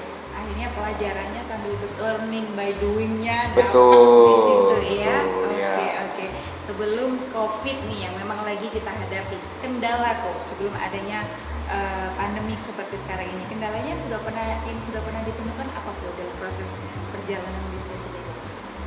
Akhirnya 0.62 0.78
pelajarannya 0.78 1.42
sambil 1.42 1.74
learning 1.98 2.46
by 2.54 2.70
doingnya 2.78 3.50
Betul, 3.50 4.30
di 4.30 4.34
situ 4.38 5.02
ya 5.02 5.18
betul, 5.26 5.42
oke 5.42 5.58
ya. 5.58 5.74
oke 6.06 6.26
sebelum 6.70 7.10
covid 7.34 7.76
nih 7.90 7.98
yang 8.06 8.14
memang 8.14 8.46
lagi 8.46 8.70
kita 8.70 8.86
hadapi 8.86 9.42
kendala 9.58 10.22
kok 10.22 10.38
sebelum 10.38 10.70
adanya 10.78 11.26
eh, 11.66 12.14
pandemik 12.14 12.62
seperti 12.62 12.94
sekarang 13.02 13.26
ini 13.26 13.42
kendalanya 13.50 13.90
sudah 13.98 14.22
pernah 14.22 14.62
yang 14.62 14.78
sudah 14.86 15.02
pernah 15.02 15.26
ditemukan 15.26 15.66
apa 15.66 15.90
kok 15.98 16.12
dalam 16.14 16.34
proses 16.38 16.70
perjalanan 17.10 17.62
bisnis 17.74 18.02
ini? 18.06 18.20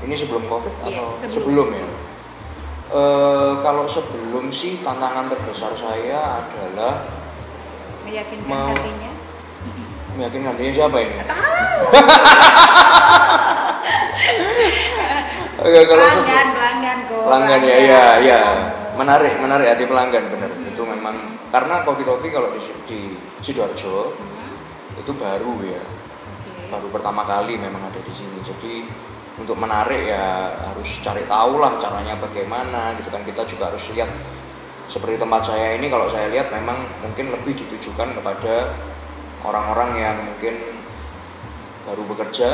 Ini 0.08 0.16
sebelum 0.16 0.48
covid 0.48 0.72
atau 0.80 0.96
Yes, 0.96 1.28
sebelum, 1.28 1.44
sebelum, 1.44 1.68
ya? 1.68 1.84
sebelum. 1.84 1.92
Eh, 2.88 3.54
kalau 3.68 3.84
sebelum 3.84 4.46
sih 4.48 4.80
tantangan 4.80 5.28
terbesar 5.28 5.76
saya 5.76 6.40
adalah 6.40 7.04
meyakinkan 8.08 8.48
Mau- 8.48 8.72
hatinya 8.72 9.12
meyakinkan 10.16 10.56
hatinya 10.56 10.74
siapa 10.74 10.98
ini? 11.00 11.16
Oke, 15.56 15.82
kalau 15.88 16.04
pelanggan 16.04 16.48
pelanggan 16.54 16.98
kok 17.08 17.22
pelanggan 17.26 17.62
ya 17.64 17.78
ya 17.80 18.06
ya. 18.22 18.42
Menarik 18.96 19.34
menarik 19.40 19.68
hati 19.72 19.84
pelanggan 19.88 20.24
bener. 20.32 20.52
Itu 20.68 20.84
memang 20.84 21.40
karena 21.50 21.84
Coffee 21.84 22.08
Toffee 22.08 22.32
kalau 22.32 22.52
di, 22.54 22.60
di 22.88 23.00
sidoarjo 23.42 24.14
Mhm. 24.16 25.00
itu 25.04 25.12
baru 25.16 25.54
ya. 25.64 25.84
Oke. 25.84 26.52
baru 26.72 26.88
pertama 26.92 27.24
kali 27.24 27.56
memang 27.60 27.88
ada 27.88 28.00
di 28.00 28.14
sini. 28.14 28.40
Jadi 28.44 28.88
untuk 29.36 29.60
menarik 29.60 30.08
ya 30.08 30.54
harus 30.72 30.88
cari 31.04 31.28
tahu 31.28 31.60
lah 31.60 31.76
caranya 31.80 32.16
bagaimana 32.20 32.96
gitu 33.00 33.10
kan. 33.12 33.24
Kita 33.24 33.44
juga 33.48 33.72
harus 33.74 33.84
lihat 33.96 34.12
seperti 34.86 35.18
tempat 35.18 35.42
saya 35.50 35.76
ini 35.76 35.90
kalau 35.90 36.06
saya 36.06 36.30
lihat 36.30 36.54
memang 36.54 36.78
mungkin 37.02 37.34
lebih 37.34 37.58
ditujukan 37.58 38.22
kepada 38.22 38.70
orang-orang 39.46 39.90
yang 40.02 40.18
mungkin 40.26 40.56
baru 41.86 42.02
bekerja 42.10 42.50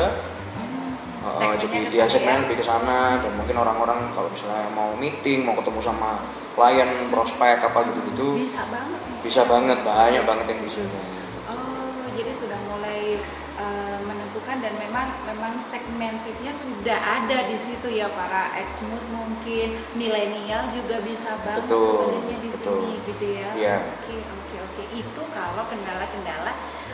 Uh, 1.22 1.54
jadi 1.54 1.86
dia 1.86 2.02
segmen 2.10 2.34
ya? 2.34 2.42
lebih 2.42 2.58
ke 2.58 2.66
sana 2.66 3.22
dan 3.22 3.30
mungkin 3.38 3.54
orang-orang 3.54 4.10
kalau 4.10 4.26
misalnya 4.26 4.66
mau 4.74 4.90
meeting 4.98 5.46
mau 5.46 5.54
ketemu 5.54 5.78
sama 5.78 6.18
klien 6.58 6.90
prospek 7.14 7.62
apa 7.62 7.78
gitu-gitu 7.86 8.42
bisa 8.42 8.66
banget 8.66 8.98
ya. 8.98 9.14
bisa 9.22 9.40
banget 9.46 9.78
banyak 9.86 10.22
banget 10.26 10.46
yang 10.50 10.60
bisa 10.66 10.82
Oh, 11.46 12.10
jadi 12.18 12.34
sudah 12.34 12.58
mulai 12.66 13.22
eh, 13.54 13.98
menentukan 14.02 14.66
dan 14.66 14.74
memang 14.74 15.22
memang 15.22 15.62
segmentednya 15.62 16.50
sudah 16.50 16.98
ada 16.98 17.46
di 17.46 17.54
situ 17.54 17.86
ya 17.86 18.10
para 18.10 18.58
ex 18.58 18.82
mood 18.82 19.06
mungkin 19.14 19.78
milenial 19.94 20.74
juga 20.74 21.06
bisa 21.06 21.38
banget 21.46 21.70
Betul, 21.70 21.86
sebenarnya 21.86 22.38
di 22.42 22.50
betul. 22.50 22.78
sini 22.82 22.92
gitu 23.06 23.26
ya. 23.30 23.50
Iya. 23.54 23.76
Oke 24.02 24.16
oke 24.26 24.56
oke 24.58 24.82
itu 24.90 25.22
kalau 25.30 25.70
kendala-kendala 25.70 26.50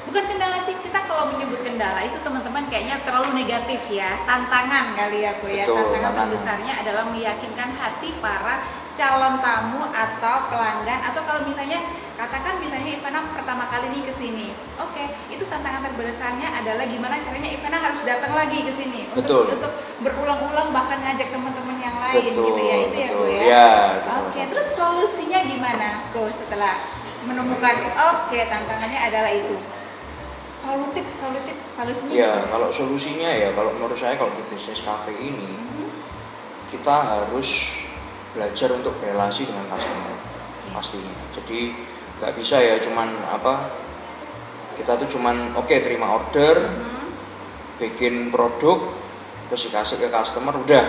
bukan 0.08 0.24
kendala 0.24 0.58
sih 0.64 0.74
kita 0.80 1.04
kalau 1.04 1.28
menyebut 1.28 1.60
kendala 1.60 2.00
itu 2.00 2.16
teman-teman 2.24 2.64
kayaknya 2.72 2.96
terlalu 3.04 3.44
negatif 3.44 3.84
ya. 3.92 4.16
Tantangan 4.24 4.96
kali 4.96 5.20
ya 5.20 5.36
kok 5.36 5.50
ya. 5.52 5.64
Betul, 5.68 5.76
tantangan 5.76 5.92
tantangan. 6.00 6.18
terbesarnya 6.24 6.72
adalah 6.80 7.04
meyakinkan 7.12 7.70
hati 7.76 8.08
para 8.24 8.54
calon 8.96 9.38
tamu 9.44 9.82
atau 9.92 10.36
pelanggan. 10.50 11.00
Atau 11.12 11.22
kalau 11.28 11.44
misalnya 11.44 11.78
katakan 12.18 12.58
misalnya 12.58 12.98
Ivana 12.98 13.30
pertama 13.30 13.70
kali 13.70 13.86
nih 13.94 14.02
ke 14.08 14.12
sini. 14.16 14.48
Oke 14.80 15.04
itu 15.28 15.44
tantangan 15.46 15.86
terbesarnya 15.92 16.48
adalah 16.56 16.84
gimana 16.88 17.20
caranya 17.20 17.50
Ivana 17.52 17.78
harus 17.78 18.00
datang 18.02 18.32
lagi 18.34 18.58
ke 18.64 18.72
sini 18.74 19.06
untuk 19.12 19.46
untuk 19.52 19.72
berulang-ulang 20.02 20.74
bahkan 20.74 20.98
ngajak 21.04 21.30
teman-teman 21.30 21.76
yang 21.78 21.96
lain 22.00 22.32
Betul, 22.32 22.44
gitu 22.48 22.62
ya. 22.64 22.76
Itu 22.80 22.96
ya 22.96 23.08
betul. 23.12 23.26
Ya. 23.28 23.42
Ya, 23.44 23.68
salah 24.02 24.18
oke 24.24 24.34
satu. 24.34 24.50
terus 24.50 24.68
solusinya 24.74 25.38
gimana 25.46 25.88
Ko 26.10 26.26
setelah 26.32 26.74
menemukan? 27.22 27.74
Oke 28.18 28.38
tantangannya 28.50 28.98
adalah 28.98 29.30
itu 29.30 29.77
solutif 30.58 31.06
solutif 31.14 31.54
solusinya 31.70 32.10
ya 32.12 32.30
gimana? 32.34 32.50
kalau 32.50 32.68
solusinya 32.68 33.30
ya 33.30 33.48
kalau 33.54 33.70
menurut 33.70 33.94
saya 33.94 34.18
kalau 34.18 34.34
di 34.34 34.42
bisnis 34.50 34.82
cafe 34.82 35.14
ini 35.14 35.54
Mhm. 35.54 35.86
kita 36.68 36.94
harus 36.98 37.78
belajar 38.34 38.68
untuk 38.74 38.98
relasi 39.00 39.46
dengan 39.46 39.70
customer 39.70 40.12
Yes. 40.68 40.74
pastinya 40.74 41.14
jadi 41.32 41.60
nggak 42.18 42.32
bisa 42.34 42.56
ya 42.58 42.76
cuman 42.76 43.08
apa 43.24 43.70
kita 44.74 44.98
tuh 44.98 45.08
cuman 45.08 45.54
oke 45.54 45.74
terima 45.78 46.18
order 46.18 46.66
Mhm. 46.66 47.06
bikin 47.78 48.14
produk 48.28 48.90
terus 49.48 49.70
dikasih 49.70 49.96
ke 49.96 50.08
customer 50.10 50.52
udah 50.52 50.84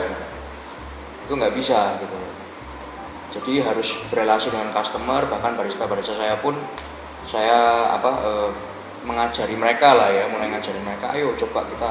itu 1.24 1.32
nggak 1.32 1.54
bisa 1.54 2.02
gitu 2.02 2.18
jadi 3.30 3.62
harus 3.70 4.02
berrelasi 4.10 4.50
dengan 4.50 4.74
customer 4.74 5.30
bahkan 5.30 5.54
barista 5.54 5.86
barista 5.86 6.18
saya 6.18 6.42
pun 6.42 6.58
saya 7.30 7.86
apa 7.94 8.12
eh, 8.26 8.50
mengajari 9.04 9.56
mereka 9.56 9.96
lah 9.96 10.10
ya 10.12 10.28
mulai 10.28 10.52
ngajari 10.52 10.80
mereka 10.84 11.16
ayo 11.16 11.34
coba 11.36 11.66
kita 11.72 11.90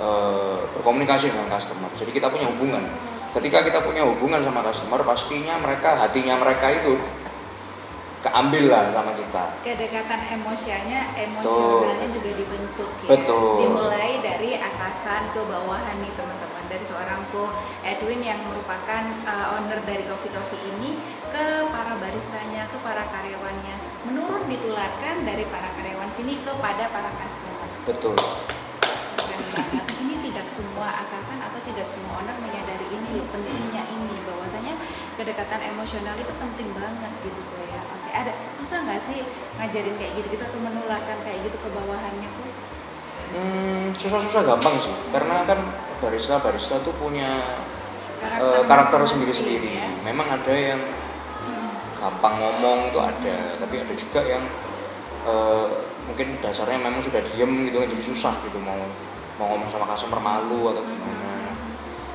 eh, 0.00 0.58
berkomunikasi 0.76 1.32
dengan 1.32 1.48
customer. 1.52 1.90
Jadi 1.94 2.10
kita 2.10 2.26
punya 2.32 2.48
hubungan. 2.48 2.82
Ketika 3.30 3.62
kita 3.62 3.78
punya 3.84 4.02
hubungan 4.02 4.42
sama 4.42 4.64
customer 4.66 5.00
pastinya 5.06 5.54
mereka 5.60 5.94
hatinya 5.94 6.34
mereka 6.40 6.66
itu 6.74 6.98
keambil 8.20 8.64
lah 8.68 8.84
sama 8.92 9.12
kita. 9.16 9.44
Kedekatan 9.64 10.20
emosialnya 10.40 11.00
emosionalnya 11.16 12.08
juga 12.12 12.30
dibentuk 12.36 12.90
ya. 13.04 13.08
Betul. 13.16 13.64
dimulai 13.64 14.20
dari 14.20 14.60
atasan 14.60 15.32
ke 15.32 15.40
bawahan 15.40 15.96
nih 16.04 16.12
teman-teman. 16.16 16.64
Dari 16.70 16.84
seorang 16.86 17.26
ko 17.34 17.50
Edwin 17.82 18.22
yang 18.22 18.38
merupakan 18.46 19.02
uh, 19.26 19.58
owner 19.58 19.82
dari 19.82 20.06
Coffee 20.06 20.30
Toffee 20.30 20.62
ini 20.70 21.00
ke 21.32 21.66
para 21.66 21.98
baristanya 21.98 22.70
ke 22.70 22.78
para 22.78 23.02
karyawannya 23.10 23.74
menurun 24.06 24.48
ditularkan 24.48 25.28
dari 25.28 25.44
para 25.48 25.68
karyawan 25.76 26.10
sini 26.16 26.40
kepada 26.40 26.88
para 26.88 27.10
customer 27.20 27.68
betul 27.84 28.16
Keren 29.20 29.46
banget. 29.52 29.84
Ini 30.00 30.14
tidak 30.30 30.46
semua 30.50 30.88
atasan 31.04 31.38
atau 31.38 31.60
tidak 31.62 31.86
semua 31.86 32.18
owner 32.24 32.34
menyadari 32.40 32.86
ini 32.90 33.08
loh 33.20 33.28
pentingnya 33.30 33.84
ini 33.92 34.16
bahwasanya 34.26 34.74
kedekatan 35.14 35.60
emosional 35.70 36.16
itu 36.16 36.32
penting 36.34 36.68
banget 36.74 37.12
gitu 37.22 37.40
kok 37.40 37.64
ya. 37.68 37.80
Oke, 37.94 38.10
ada 38.10 38.32
susah 38.50 38.82
nggak 38.88 39.00
sih 39.04 39.22
ngajarin 39.60 39.94
kayak 40.00 40.12
gitu 40.18 40.26
gitu 40.34 40.42
atau 40.42 40.58
menularkan 40.58 41.18
kayak 41.22 41.46
gitu 41.46 41.56
ke 41.60 41.68
bawahannya 41.70 42.28
kok? 42.32 42.50
Hmm, 43.30 43.84
susah-susah 43.94 44.42
gampang 44.42 44.74
sih 44.82 44.94
karena 45.14 45.46
kan 45.46 45.60
barista 46.02 46.42
barista 46.42 46.82
tuh 46.82 46.96
punya 46.98 47.62
Karakter 48.20 48.68
karakter 48.68 48.98
masing-masing, 49.00 49.12
sendiri-sendiri 49.16 49.68
ya. 49.80 49.88
memang 50.04 50.28
ada 50.28 50.52
yang. 50.52 50.80
Gampang 52.00 52.34
ngomong 52.40 52.88
itu 52.88 52.98
ada. 52.98 53.36
Tapi 53.60 53.74
ada 53.84 53.94
juga 53.94 54.20
yang 54.24 54.44
eh, 55.28 55.66
mungkin 56.08 56.40
dasarnya 56.40 56.80
memang 56.80 57.04
sudah 57.04 57.20
diem 57.22 57.68
gitu 57.68 57.76
kan 57.84 57.88
jadi 57.92 58.04
susah 58.04 58.34
gitu 58.48 58.58
mau 58.58 58.80
mau 59.36 59.56
ngomong 59.56 59.68
sama 59.70 59.86
customer 59.94 60.20
malu 60.20 60.72
atau 60.72 60.82
gimana. 60.82 61.52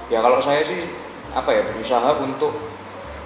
Ya 0.10 0.20
kalau 0.22 0.42
saya 0.42 0.62
sih 0.65 0.89
apa 1.32 1.50
ya 1.54 1.62
berusaha 1.65 2.18
untuk 2.22 2.54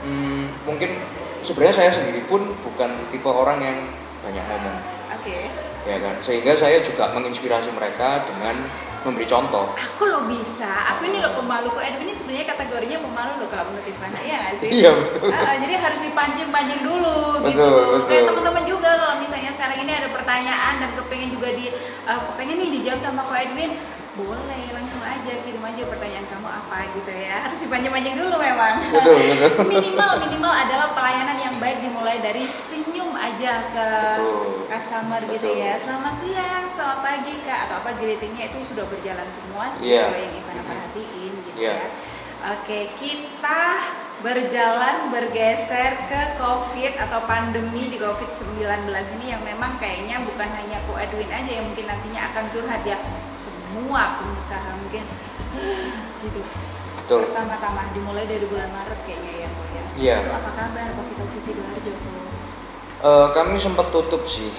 hmm, 0.04 0.64
mungkin 0.68 1.00
sebenarnya 1.44 1.76
saya 1.76 1.92
sendiri 1.92 2.24
pun 2.28 2.56
bukan 2.64 3.08
tipe 3.12 3.28
orang 3.28 3.60
yang 3.60 3.78
banyak 4.24 4.44
ngomong. 4.46 4.78
Oke. 5.20 5.52
ya 5.88 5.98
kan? 6.00 6.16
Sehingga 6.24 6.54
saya 6.56 6.84
juga 6.84 7.12
menginspirasi 7.12 7.72
mereka 7.76 8.24
dengan 8.28 8.68
memberi 9.02 9.26
contoh 9.26 9.66
Aku 9.76 10.04
lo 10.06 10.28
bisa. 10.28 10.68
Aku 10.96 11.08
ini 11.08 11.20
lo 11.20 11.32
pemalu 11.34 11.72
kok. 11.72 11.84
Edwin 11.84 12.08
ini 12.08 12.16
sebenarnya 12.16 12.46
kategorinya 12.48 12.98
pemalu 13.00 13.32
lo 13.40 13.46
kalau 13.48 13.64
menurut 13.72 13.88
Ivana 13.88 14.20
ya 14.20 14.38
nggak 14.40 14.56
sih? 14.60 14.70
Iya, 14.72 14.92
betul. 14.92 15.30
Ah, 15.32 15.56
jadi 15.56 15.74
harus 15.76 16.00
dipancing-pancing 16.00 16.82
dulu 16.84 17.18
Betul, 17.44 17.52
gitu. 17.54 17.64
betul. 17.64 18.08
Kayak 18.08 18.24
teman-teman 18.28 18.64
juga 18.68 18.90
kalau 18.98 19.16
misalnya 19.20 19.52
sekarang 19.56 19.78
ini 19.80 19.92
ada 19.94 20.10
pertanyaan 20.12 20.74
dan 20.80 20.90
kepengen 20.96 21.30
juga 21.32 21.50
di 21.52 21.66
eh, 21.72 22.20
kepengen 22.28 22.58
nih 22.60 22.70
dijawab 22.80 23.00
sama 23.00 23.22
Ko 23.24 23.34
Edwin, 23.36 23.72
boleh 24.18 24.64
langsung 24.74 25.00
aja 25.00 25.32
kirim 25.46 25.64
aja 25.64 25.82
pertanyaan 25.86 26.26
kamu 26.28 26.50
apa 26.50 26.78
gitu 26.92 27.12
ya. 27.14 27.36
Harus 27.46 27.60
dipancing-pancing 27.62 28.16
dulu 28.18 28.36
memang. 28.36 28.76
betul 28.90 29.16
betul 29.16 29.64
minimal 29.72 30.12
minimal 30.20 30.54
adalah 30.54 30.88
pelayanan 30.92 31.38
yang 31.40 31.56
baik 31.58 31.80
dimulai 31.80 32.18
dari 32.20 32.44
senyum 32.68 32.89
aja 33.30 33.54
ke 33.70 33.88
Betul. 34.18 34.42
customer 34.66 35.22
gitu 35.30 35.50
Betul. 35.54 35.62
ya 35.62 35.74
selamat 35.78 36.16
siang 36.18 36.66
selamat 36.74 37.00
pagi 37.00 37.34
kak 37.46 37.60
atau 37.70 37.76
apa 37.82 37.90
greetingnya 37.96 38.46
itu 38.50 38.60
sudah 38.66 38.86
berjalan 38.90 39.28
semua 39.30 39.66
sih 39.78 39.94
Iya. 39.94 40.04
kalau 40.10 40.20
yang 40.20 40.34
Ivana 40.36 40.62
perhatiin 40.66 41.34
gitu 41.46 41.58
Iya. 41.62 41.74
ya 41.78 41.88
oke 42.40 42.80
kita 42.98 43.62
berjalan 44.20 44.96
bergeser 45.16 45.92
ke 46.12 46.22
covid 46.36 46.94
atau 47.00 47.20
pandemi 47.24 47.88
di 47.88 47.96
covid 47.96 48.28
19 48.28 48.92
ini 49.16 49.26
yang 49.32 49.42
memang 49.48 49.80
kayaknya 49.80 50.20
bukan 50.28 50.50
hanya 50.52 50.84
Ko 50.84 51.00
Edwin 51.00 51.32
aja 51.32 51.48
yang 51.48 51.64
mungkin 51.64 51.88
nantinya 51.88 52.28
akan 52.28 52.44
curhat 52.52 52.84
ya 52.84 53.00
semua 53.32 54.20
pengusaha 54.20 54.76
mungkin 54.76 55.08
gitu 56.28 56.42
betul 57.00 57.32
pertama-tama 57.32 57.88
dimulai 57.96 58.28
dari 58.28 58.44
bulan 58.44 58.68
Maret 58.70 59.00
kayaknya 59.08 59.34
ya 59.40 59.48
Ko 59.48 59.62
ya. 59.72 59.84
Iya. 60.00 60.16
Itu 60.20 60.32
apa 60.36 60.52
kabar 60.52 60.88
Covid 60.96 61.18
Office 61.24 61.44
Sidoarjo 61.48 61.94
Eh, 63.00 63.28
kami 63.32 63.56
sempat 63.56 63.88
tutup 63.90 64.28
sih 64.28 64.52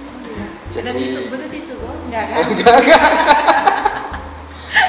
Ada 0.76 0.90
Jadi- 0.92 1.06
tisu, 1.06 1.20
betul 1.30 1.48
tisu 1.48 1.72
Ko? 1.78 1.88
Enggak 2.10 2.24
kan? 2.28 2.42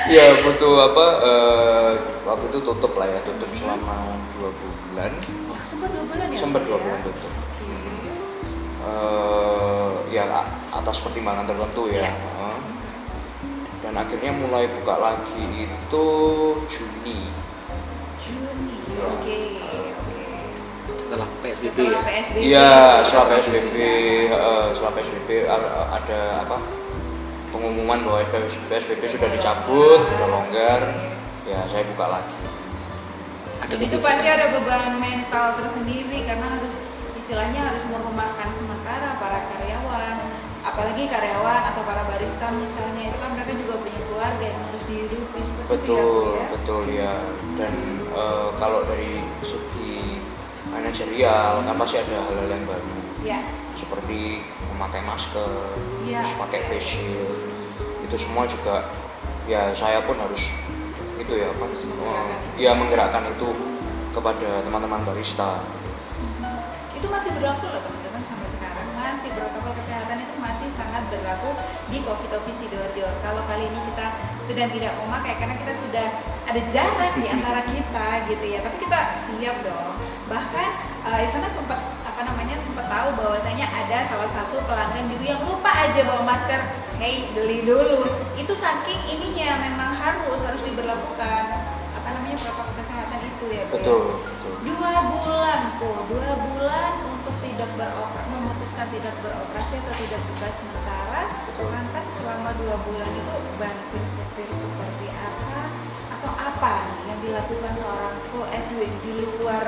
ya 0.07 0.25
butuh 0.41 0.73
apa 0.83 1.05
eh, 1.21 1.91
waktu 2.25 2.45
itu 2.49 2.59
tutup 2.59 2.91
lah 2.95 3.07
ya 3.07 3.19
tutup 3.23 3.47
selama 3.53 4.17
dua 4.35 4.49
bulan 4.51 5.11
Wah, 5.47 5.61
sempat 5.61 5.89
dua 5.91 6.03
bulan 6.03 6.27
ya? 6.27 6.37
sempat 6.39 6.61
dua 6.65 6.75
ya? 6.75 6.83
bulan 6.83 6.99
tutup. 7.03 7.33
Eh, 8.87 9.91
ya 10.11 10.23
atas 10.71 10.97
pertimbangan 10.99 11.43
tertentu 11.45 11.83
ya 11.87 12.07
Iya. 12.07 12.11
Dan 13.77 13.93
akhirnya 13.95 14.31
mulai 14.33 14.67
buka 14.73 14.95
lagi 14.97 15.43
itu 15.47 16.05
Juni 16.65 17.31
Juni. 18.19 18.75
Iya. 18.89 19.05
Oke, 19.07 19.37
oke. 19.61 19.86
Setelah 21.07 21.27
PSBB 21.39 21.71
Setelah 21.71 22.03
ya 22.03 22.03
PSBB. 22.03 22.43
Iya, 22.43 22.71
setelah 23.07 23.25
ya, 23.25 23.31
PSBB, 23.31 23.77
eh, 24.27 24.67
setelah 24.75 24.93
PSBB 24.99 25.29
ada 25.87 26.19
apa? 26.43 26.57
Pengumuman 27.47 27.99
bahwa 28.03 28.19
PSBB 28.67 29.01
sudah 29.07 29.29
dicabut, 29.31 30.03
sudah 30.03 30.27
longgar. 30.27 30.81
Ya, 31.47 31.63
saya 31.71 31.87
buka 31.87 32.05
lagi. 32.11 32.35
ada 33.57 33.73
itu 33.73 33.97
pasti 34.03 34.27
ada 34.29 34.53
beban 34.53 35.01
mental 35.01 35.57
tersendiri 35.57 36.27
karena 36.27 36.59
harus 36.59 36.75
istilahnya 37.17 37.71
harus 37.71 37.83
merumahkan 37.89 38.53
sementara 38.53 39.17
para 39.17 39.49
karyawan, 39.49 40.15
apalagi 40.61 41.07
karyawan 41.09 41.73
atau 41.73 41.81
para 41.87 42.05
barista 42.05 42.53
misalnya 42.53 43.09
itu 43.09 43.17
kan 43.17 43.33
mereka 43.33 43.51
juga 43.57 43.79
punya 43.81 43.99
keluarga 44.11 44.45
yang 44.45 44.61
harus 44.71 44.83
dihidupi 44.85 45.39
seperti 45.41 45.67
itu 45.67 45.71
ya, 45.71 45.71
Bu, 45.71 45.73
Betul, 45.73 46.27
ya. 46.37 46.47
betul 46.53 46.83
ya. 46.91 47.13
Dan 47.57 47.73
eh, 48.13 48.47
kalau 48.61 48.79
dari 48.85 49.23
segi 49.41 49.96
manajerial 50.69 51.63
kan 51.63 51.75
pasti 51.75 51.95
ada 51.97 52.13
hal-hal 52.21 52.47
yang 52.47 52.65
baru 52.65 52.89
Ya, 53.17 53.41
seperti 53.73 54.45
memakai 54.71 55.01
masker, 55.01 55.73
Iya. 56.05 56.21
terus 56.21 56.37
pakai 56.37 56.59
face 56.69 56.95
shield. 56.95 57.33
Itu 58.05 58.15
semua 58.15 58.45
juga 58.45 58.87
ya 59.49 59.73
saya 59.73 59.99
pun 60.05 60.15
harus 60.15 60.53
itu 61.17 61.33
ya 61.33 61.49
apa? 61.49 61.65
Menggerakkan 61.65 62.29
itu. 62.29 62.61
ya 62.61 62.71
menggerakkan 62.77 63.23
itu 63.27 63.49
kepada 64.13 64.49
teman-teman 64.61 65.01
barista. 65.03 65.59
itu 66.93 67.05
masih 67.05 67.29
berlaku 67.37 67.65
loh 67.69 67.81
teman-teman 67.85 68.21
sampai 68.25 68.47
sekarang 68.49 68.85
masih 68.97 69.29
protokol 69.29 69.73
kesehatan 69.77 70.17
itu 70.17 70.33
masih 70.41 70.67
sangat 70.73 71.03
berlaku 71.13 71.53
di 71.87 72.03
Coffee 72.03 72.29
Toffee 72.31 72.55
Sidoarjo. 72.55 73.07
Kalau 73.23 73.41
kali 73.47 73.67
ini 73.67 73.79
kita 73.91 74.05
sedang 74.43 74.69
tidak 74.71 74.93
memakai 74.99 75.33
karena 75.39 75.55
kita 75.55 75.73
sudah 75.75 76.07
ada 76.47 76.61
jarak 76.71 77.11
di 77.19 77.27
antara 77.27 77.61
kita 77.67 78.07
gitu 78.31 78.45
ya. 78.47 78.59
Tapi 78.63 78.77
kita 78.83 78.99
siap 79.15 79.55
dong. 79.63 79.95
Bahkan 80.27 80.69
eh, 81.07 81.25
Ivana 81.27 81.49
sempat 81.51 81.79
apa 82.03 82.21
namanya 82.23 82.55
sempat 82.59 82.85
tahu 82.91 83.07
bahwasanya 83.15 83.67
ada 83.67 83.97
salah 84.09 84.29
satu 84.31 84.59
pelanggan 84.67 85.11
gitu 85.15 85.23
yang 85.31 85.41
lupa 85.47 85.71
aja 85.71 86.01
bawa 86.03 86.23
masker. 86.27 86.61
Hey 86.99 87.31
beli 87.31 87.63
dulu. 87.63 88.03
Itu 88.35 88.53
saking 88.55 89.07
ininya 89.07 89.63
memang 89.63 89.91
harus 89.95 90.39
harus 90.43 90.61
diberlakukan 90.65 91.41
apa 91.95 92.07
namanya 92.09 92.37
protokol 92.41 92.73
kesehatan 92.75 93.19
itu 93.23 93.45
ya. 93.53 93.63
Ya? 93.63 93.63
Betul, 93.71 94.01
betul. 94.23 94.53
dua 94.63 94.91
bulan 95.07 95.59
kok 95.79 95.99
dua 96.09 96.29
bulan 96.35 97.16
tidak 97.57 97.73
beroperasi 97.73 98.29
memutuskan 98.29 98.85
tidak 98.93 99.17
beroperasi 99.25 99.81
atau 99.81 99.95
tidak 99.97 100.21
buka 100.29 100.47
sementara 100.53 101.21
Betul. 101.49 101.73
lantas 101.73 102.05
selama 102.05 102.53
dua 102.53 102.75
bulan 102.85 103.09
itu 103.17 103.33
banting 103.57 104.05
setir 104.13 104.49
seperti 104.53 105.09
apa 105.09 105.73
atau 106.21 106.31
apa 106.37 106.85
nih 106.85 107.01
yang 107.09 107.19
dilakukan 107.25 107.73
seorang 107.81 108.15
ko 108.29 108.45
Edwin 108.53 108.93
di 109.01 109.25
luar 109.41 109.65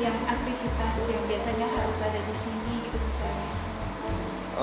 yang 0.00 0.16
aktivitas 0.24 0.94
yang 1.04 1.20
biasanya 1.28 1.68
harus 1.76 1.98
ada 2.00 2.20
di 2.24 2.32
sini 2.32 2.88
gitu 2.88 2.96
misalnya 2.96 3.50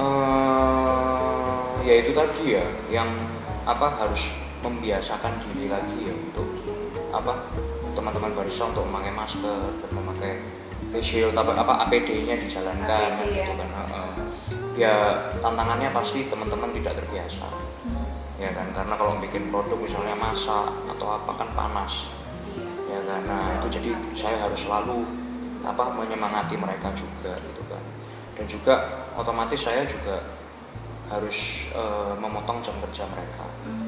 eh 0.01 1.69
ya 1.86 1.93
itu 2.01 2.12
tadi 2.17 2.57
ya 2.57 2.65
yang 2.89 3.21
apa 3.69 4.01
harus 4.01 4.33
membiasakan 4.65 5.45
diri 5.45 5.69
lagi 5.69 6.10
ya 6.10 6.13
untuk 6.17 6.50
apa 7.13 7.53
teman-teman 7.93 8.33
barista 8.33 8.65
untuk 8.65 8.89
memakai 8.89 9.13
masker 9.13 9.77
dan 9.77 9.91
memakai 9.93 10.60
face 10.91 11.07
shield 11.15 11.36
apa 11.36 11.55
apa 11.55 11.88
APD-nya 11.88 12.36
dijalankan 12.38 13.24
APD, 13.24 13.31
ya. 13.31 13.48
gitu 13.48 13.53
kan 13.55 13.69
heeh. 13.71 14.12
ya 14.75 14.95
tantangannya 15.39 15.89
pasti 15.95 16.27
teman-teman 16.27 16.75
tidak 16.75 17.00
terbiasa 17.03 17.48
ya 18.41 18.50
kan? 18.57 18.67
Karena 18.74 18.98
kalau 18.98 19.21
bikin 19.21 19.53
produk 19.53 19.77
misalnya 19.77 20.17
masak 20.17 20.74
atau 20.89 21.07
apa 21.13 21.31
kan 21.38 21.50
panas 21.53 22.10
ya 22.89 23.00
kan? 23.05 23.21
Nah 23.29 23.62
itu 23.62 23.77
jadi 23.77 23.91
saya 24.17 24.41
harus 24.41 24.65
selalu 24.65 25.05
apa 25.62 25.93
menyemangati 25.93 26.57
mereka 26.57 26.89
juga 26.98 27.38
gitu 27.38 27.62
kan? 27.69 27.83
Dan 28.33 28.45
juga 28.50 28.75
otomatis 29.13 29.62
saya 29.62 29.86
juga 29.86 30.25
harus 31.13 31.69
eh, 31.69 32.13
memotong 32.17 32.65
jam 32.65 32.74
kerja 32.81 33.05
mereka. 33.13 33.46
Hmm, 33.61 33.80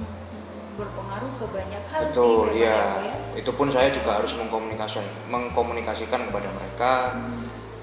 berpengaruh 0.73 1.31
ke 1.37 1.45
banyak 1.49 1.83
hal 1.89 2.01
betul 2.09 2.49
sih 2.49 2.65
ya 2.65 2.81
Bu, 2.81 3.01
ya. 3.01 3.15
itu 3.39 3.51
pun 3.53 3.67
saya 3.69 3.87
juga 3.89 4.21
harus 4.21 4.33
mengkomunikasikan 4.33 5.05
mengkomunikasikan 5.29 6.21
kepada 6.29 6.49
mereka 6.51 6.91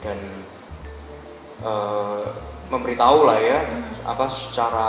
dan 0.00 0.18
eh, 1.62 2.24
memberitahu 2.70 3.26
lah 3.26 3.38
ya 3.42 3.58
apa 4.06 4.30
secara 4.30 4.88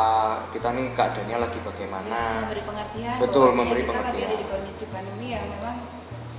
kita 0.54 0.70
nih 0.72 0.94
keadaannya 0.94 1.38
lagi 1.42 1.60
bagaimana 1.66 2.46
memberi 2.46 2.62
pengertian 2.64 3.16
Betul, 3.18 3.48
memberi 3.58 3.82
kita 3.82 3.92
lagi 3.92 4.00
pengertian. 4.06 4.30
ada 4.30 4.38
di 4.38 4.46
kondisi 4.48 4.84
pandemi 4.94 5.28
yang 5.34 5.46
memang 5.50 5.78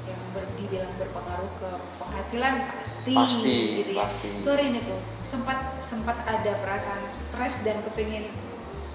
yang 0.03 0.22
ber, 0.35 0.44
dibilang 0.55 0.92
berpengaruh 0.98 1.51
ke 1.59 1.70
penghasilan 1.98 2.55
pasti 2.75 3.14
Pasti, 3.14 3.57
gitu 3.83 3.90
ya 3.94 4.07
pasti. 4.07 4.29
sorry 4.38 4.70
nih 4.70 4.83
kok 4.87 5.03
sempat 5.27 5.59
sempat 5.83 6.16
ada 6.25 6.53
perasaan 6.62 7.03
stres 7.11 7.62
dan 7.66 7.83
kepingin 7.87 8.31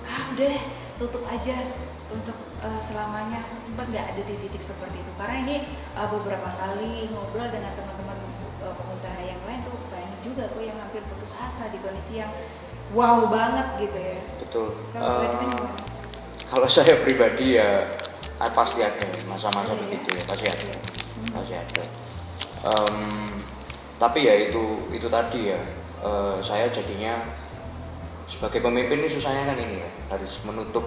ah 0.08 0.32
udah 0.34 0.48
deh 0.48 0.64
tutup 0.98 1.24
aja 1.28 1.56
untuk 2.08 2.38
eh, 2.64 2.82
selamanya 2.88 3.52
sempat 3.54 3.92
nggak 3.92 4.16
ada 4.16 4.22
di 4.24 4.36
titik 4.40 4.64
seperti 4.64 5.04
itu. 5.04 5.12
Karena 5.20 5.36
ini 5.44 5.56
eh, 5.74 6.08
beberapa 6.08 6.50
kali 6.56 7.12
ngobrol 7.12 7.50
dengan 7.52 7.76
teman-teman 7.76 8.18
eh, 8.64 8.74
pengusaha 8.76 9.20
yang 9.24 9.42
lain 9.44 9.62
tuh 9.68 9.76
banyak 9.92 10.20
juga 10.24 10.44
kok 10.52 10.64
yang 10.64 10.78
hampir 10.80 11.04
putus 11.12 11.36
asa 11.36 11.68
di 11.72 11.80
kondisi 11.84 12.20
yang 12.24 12.32
wow 12.96 13.28
banget 13.28 13.68
gitu 13.88 13.98
ya. 14.00 14.20
Betul. 14.40 14.68
Kalau 14.96 15.28
kalau 16.48 16.68
saya 16.76 16.96
pribadi 17.04 17.60
ya 17.60 17.84
pasti 18.38 18.86
ada 18.86 19.02
masa-masa 19.26 19.74
Iya. 19.74 19.82
begitu 19.84 20.08
ya 20.16 20.24
pasti 20.30 20.46
ada. 20.48 20.74
Pasti 21.34 21.54
ada. 21.58 21.84
Em, 22.68 22.98
tapi 23.98 24.30
ya 24.30 24.34
itu 24.50 24.88
itu 24.94 25.08
tadi 25.10 25.52
ya 25.52 25.62
eh, 26.06 26.38
saya 26.40 26.70
jadinya 26.70 27.26
sebagai 28.28 28.60
pemimpin 28.60 29.02
ini 29.02 29.10
susahnya 29.10 29.48
kan 29.50 29.58
ini 29.58 29.82
ya 29.82 29.90
harus 30.12 30.44
menutup 30.44 30.84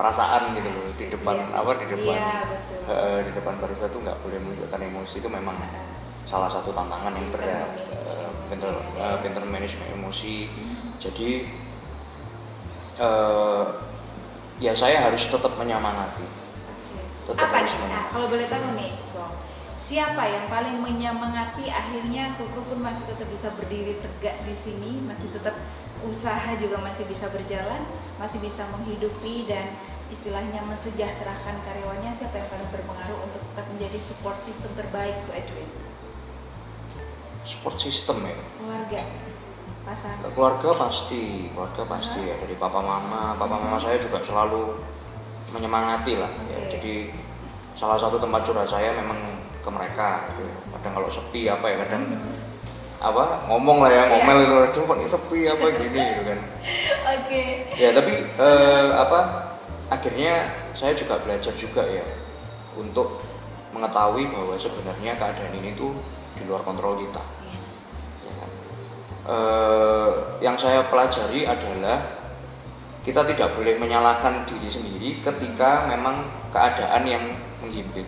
perasaan 0.00 0.56
gitu 0.56 0.64
loh 0.66 0.84
di 0.96 1.06
depan 1.12 1.36
Iya. 1.36 1.60
apa 1.60 1.70
di 1.76 1.86
depan 1.86 2.16
Iya, 2.16 2.36
betul. 2.48 2.78
eh, 2.88 3.18
di 3.20 3.32
depan 3.36 3.54
barista 3.60 3.86
tuh 3.86 4.00
nggak 4.00 4.18
boleh 4.24 4.38
menunjukkan 4.40 4.80
emosi 4.80 5.14
itu 5.20 5.28
memang 5.28 5.56
salah 6.24 6.48
satu 6.48 6.72
tantangan 6.72 7.12
yang 7.12 7.28
berat 7.28 7.68
emosi 7.76 8.16
pinter 8.48 8.72
Dek. 8.72 9.16
pinter 9.20 9.42
manajemen 9.44 9.88
emosi 9.92 10.48
jadi 10.96 11.28
eh, 12.96 13.64
ya 14.58 14.72
saya 14.72 15.04
harus 15.04 15.22
tetap 15.24 15.52
menyemangati 15.56 16.24
Oke. 16.24 17.00
Tetap 17.28 17.46
Apa 17.46 17.56
harus 17.62 17.72
nih? 17.72 17.88
Nah, 17.88 18.04
kalau 18.08 18.26
boleh 18.26 18.46
tahu 18.48 18.64
nih, 18.74 18.92
kok 19.12 19.32
siapa 19.72 20.22
yang 20.24 20.46
paling 20.48 20.76
menyemangati 20.78 21.68
akhirnya 21.68 22.34
Koko 22.36 22.60
pun 22.64 22.80
masih 22.80 23.04
tetap 23.06 23.28
bisa 23.28 23.48
berdiri 23.54 23.96
tegak 23.96 24.42
di 24.44 24.52
sini, 24.52 25.00
masih 25.04 25.30
tetap 25.30 25.54
usaha 26.00 26.50
juga 26.56 26.80
masih 26.80 27.04
bisa 27.06 27.28
berjalan, 27.28 27.84
masih 28.16 28.40
bisa 28.40 28.64
menghidupi 28.68 29.44
dan 29.44 29.76
istilahnya 30.10 30.60
mensejahterakan 30.62 31.56
karyawannya. 31.62 32.10
Siapa 32.10 32.34
yang 32.36 32.48
paling 32.50 32.68
berpengaruh 32.68 33.18
untuk 33.24 33.40
tetap 33.40 33.66
menjadi 33.70 33.98
support 33.98 34.38
system 34.38 34.70
terbaik 34.74 35.14
untuk 35.24 35.34
Edwin? 35.34 35.70
support 37.40 37.80
system 37.80 38.20
ya 38.20 38.36
Keluarga, 38.60 39.00
pasangan. 39.88 40.28
keluarga 40.36 40.70
pasti 40.76 41.48
keluarga 41.50 41.82
pasti 41.88 42.20
ya 42.20 42.36
dari 42.36 42.52
papa 42.52 42.84
mama 42.84 43.32
papa 43.32 43.56
mama 43.56 43.80
saya 43.80 43.96
juga 43.96 44.20
selalu 44.20 44.76
menyemangati 45.48 46.20
lah 46.20 46.28
ya. 46.52 46.60
Oke. 46.60 46.68
jadi 46.78 46.94
salah 47.72 47.96
satu 47.96 48.20
tempat 48.20 48.44
curhat 48.44 48.68
saya 48.68 48.92
memang 48.92 49.16
ke 49.56 49.70
mereka 49.72 50.28
gitu. 50.36 50.44
kadang 50.76 50.92
kalau 51.00 51.08
sepi 51.08 51.48
apa 51.48 51.64
ya 51.64 51.76
kadang 51.88 52.02
apa 53.00 53.24
ngomong 53.48 53.88
lah 53.88 53.90
ya 53.90 54.02
ngomel 54.12 54.38
itu 54.44 54.56
aduh 54.60 54.82
kok 54.84 54.98
sepi 55.08 55.40
apa 55.48 55.64
gini 55.80 55.96
gitu 56.12 56.22
kan 56.28 56.38
Oke. 57.16 57.42
ya 57.72 57.90
tapi 57.96 58.14
eh, 58.36 58.86
apa 58.92 59.18
akhirnya 59.90 60.48
saya 60.70 60.94
juga 60.94 61.18
belajar 61.18 61.50
juga 61.58 61.82
ya 61.82 62.06
untuk 62.78 63.20
mengetahui 63.74 64.30
bahwa 64.30 64.54
sebenarnya 64.54 65.18
keadaan 65.18 65.52
ini 65.58 65.74
tuh 65.74 65.90
di 66.38 66.46
luar 66.46 66.62
kontrol 66.62 66.94
kita 67.02 67.22
Yes. 67.50 67.82
ya 68.22 68.32
kan? 68.38 68.50
Eh, 69.26 70.12
yang 70.46 70.54
saya 70.54 70.86
pelajari 70.86 71.42
adalah 71.44 72.22
kita 73.02 73.26
tidak 73.26 73.58
boleh 73.58 73.74
menyalahkan 73.80 74.46
diri 74.46 74.70
sendiri 74.70 75.08
ketika 75.18 75.90
memang 75.90 76.22
keadaan 76.54 77.02
yang 77.08 77.24
menghimpit. 77.58 78.06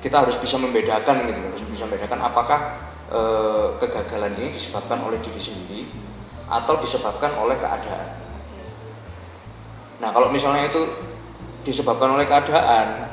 Kita 0.00 0.24
harus 0.24 0.36
bisa 0.40 0.56
membedakan 0.60 1.28
gitu, 1.28 1.40
harus 1.40 1.64
bisa 1.68 1.84
membedakan 1.84 2.20
apakah 2.24 2.60
eh, 3.12 3.68
kegagalan 3.80 4.32
ini 4.40 4.56
disebabkan 4.56 5.04
oleh 5.04 5.20
diri 5.20 5.40
sendiri 5.40 5.80
atau 6.48 6.80
disebabkan 6.80 7.36
oleh 7.36 7.56
keadaan. 7.60 8.23
Nah, 9.98 10.10
kalau 10.10 10.28
misalnya 10.28 10.66
itu 10.66 10.82
disebabkan 11.62 12.12
oleh 12.12 12.26
keadaan, 12.26 13.08